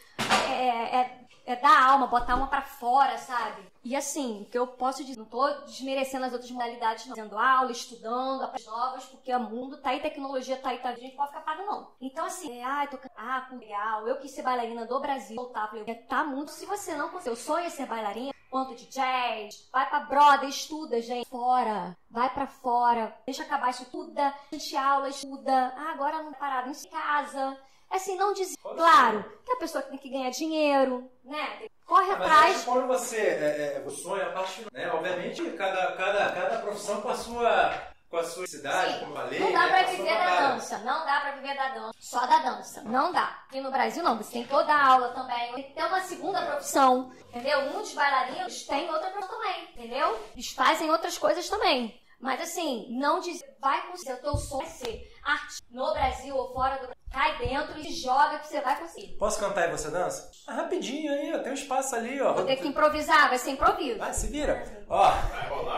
[0.51, 3.71] É, é, é dar alma, botar alma para fora, sabe?
[3.85, 7.17] E assim, que eu posso dizer, não tô desmerecendo as outras modalidades, não.
[7.17, 10.95] Fazendo aula, estudando, as novas, porque o mundo tá aí, tecnologia tá aí, tá, a
[10.95, 11.91] gente pode ficar pago, não.
[12.01, 15.95] Então, assim, é, ah, tô ah, legal, eu quis ser bailarina do Brasil, voltar, falei,
[15.95, 19.89] tá muito, se você não conseguir, o sonho é ser bailarina, quanto de jazz, vai
[19.89, 25.91] pra broda, estuda, gente, fora, vai pra fora, deixa acabar, estuda, gente aula, estuda, ah,
[25.91, 27.59] agora não parado em casa,
[27.97, 32.55] assim, não diz, claro, que a pessoa tem que ganhar dinheiro, né, corre ah, atrás.
[32.57, 34.91] Mas quando você é, é, o sonho, a paixão, né?
[34.93, 39.41] Obviamente, cada, cada, cada profissão com a sua com a sua cidade, como falei.
[39.41, 40.79] Não dá né, pra viver da dança.
[40.79, 41.93] Não dá pra viver da dança.
[41.99, 42.83] Só da dança.
[42.83, 43.43] Não dá.
[43.49, 44.19] Aqui no Brasil não.
[44.19, 45.55] Você tem toda a aula também.
[45.55, 47.11] Tem que ter uma segunda profissão.
[47.31, 47.71] Entendeu?
[47.71, 49.65] Muitos bailarinos têm outra profissão também.
[49.75, 50.21] Entendeu?
[50.35, 51.99] Eles fazem outras coisas também.
[52.21, 56.75] Mas assim, não dizer, vai com o teu sonho ser arte no Brasil ou fora
[56.75, 57.02] do Brasil.
[57.13, 59.09] Cai dentro e joga que você vai conseguir.
[59.19, 60.31] Posso cantar e você dança?
[60.47, 61.39] Ah, rapidinho aí, ó.
[61.41, 62.33] Tem um espaço ali, ó.
[62.33, 63.99] Vou ter que improvisar, vai ser improviso.
[63.99, 64.65] Vai, se vira.
[64.89, 65.13] Ó,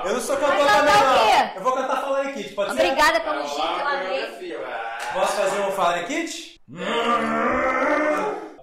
[0.05, 1.57] eu não sou cantor também, não.
[1.57, 2.83] Eu vou cantar Fallen Kit, pode ser?
[2.83, 4.59] Obrigada pelo giro, eu amei.
[5.13, 6.61] Posso fazer um Fallen Kit?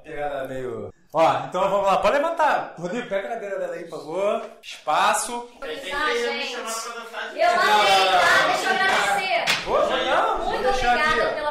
[0.04, 0.92] Pegada meio...
[1.14, 2.74] Ó, então vamos lá, pode levantar.
[2.80, 4.50] Rodrigo, pega a cadeira dela aí, por favor.
[4.62, 5.50] Espaço.
[5.60, 6.54] Tem que gente.
[6.56, 8.48] Eu amei, tá?
[8.48, 9.64] Deixa eu agradecer.
[9.66, 11.51] Pô, não, Muito obrigada pela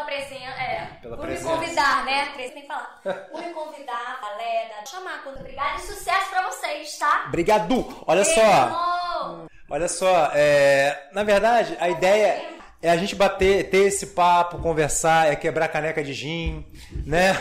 [1.11, 1.49] pela por presença.
[1.49, 2.29] me convidar, né?
[2.37, 3.01] Tem que falar.
[3.03, 7.25] Por me convidar, Valeda, chamar quando obrigada e sucesso pra vocês, tá?
[7.29, 8.05] Obrigado.
[8.07, 9.49] Olha só.
[9.69, 12.43] Olha só, é, na verdade, a ideia
[12.83, 16.67] é a gente bater, ter esse papo, conversar, é quebrar caneca de gin,
[17.07, 17.37] né?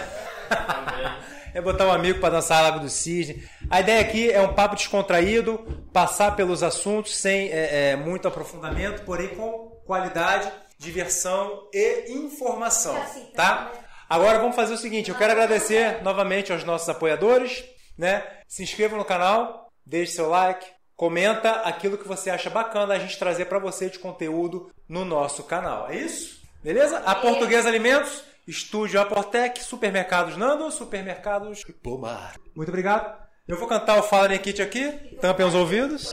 [1.54, 3.44] é botar um amigo para dançar Lago do Cisne.
[3.70, 5.58] A ideia aqui é um papo descontraído,
[5.92, 12.96] passar pelos assuntos sem é, é, muito aprofundamento, porém com qualidade, diversão e informação,
[13.36, 13.72] tá?
[14.10, 17.64] Agora vamos fazer o seguinte, eu quero agradecer novamente aos nossos apoiadores,
[17.98, 18.26] né?
[18.48, 20.66] Se inscreva no canal, deixe seu like,
[20.96, 25.44] comenta aquilo que você acha bacana a gente trazer para você de conteúdo no nosso
[25.44, 25.90] canal.
[25.92, 26.42] É isso?
[26.64, 27.00] Beleza?
[27.00, 32.34] A Portuguesa Alimentos Estúdio Aportec, Supermercados Nando, Supermercados Pomar.
[32.56, 33.29] Muito obrigado.
[33.50, 36.12] Eu vou cantar o Fala Nikit aqui, tampem os ouvidos.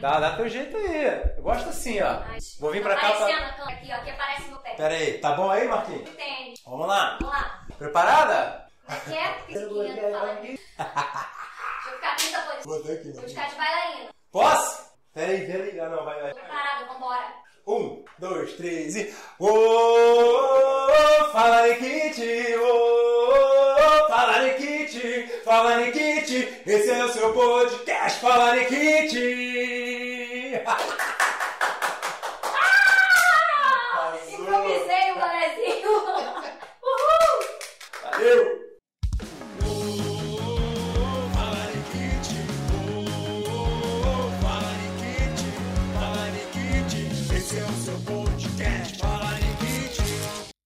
[0.00, 1.34] Dá, dá teu jeito aí.
[1.36, 2.22] Eu gosto assim, ó.
[2.60, 3.10] Vou vir pra cá.
[3.10, 3.26] Pra...
[3.26, 4.74] aqui, ó, que aparece no pé.
[4.74, 6.08] Pera aí, tá bom aí, Marquinhos?
[6.08, 6.62] Entende.
[6.64, 7.18] Vamos lá.
[7.20, 7.66] Vamos lá.
[7.76, 8.68] Preparada?
[9.08, 9.42] Quer?
[9.48, 9.84] Deixa eu
[11.96, 12.72] ficar aqui essa posição.
[12.72, 14.10] Vou ficar de bailarina.
[14.30, 14.96] Posso?
[15.12, 15.80] Pera aí, pera aí.
[15.80, 16.34] Ah, não, vai, vai.
[16.34, 17.45] Preparada, vambora.
[17.68, 19.12] Um, dois, três e.
[19.40, 28.54] Oh, oh, fala Nikiti, oh, fala Nikiti, fala Nikiti, esse é o seu podcast, fala
[28.54, 29.32] Nikiti.
[33.98, 35.90] Ah, improvisei o um bonezinho.
[36.86, 37.36] Uhul!
[38.04, 38.55] Valeu!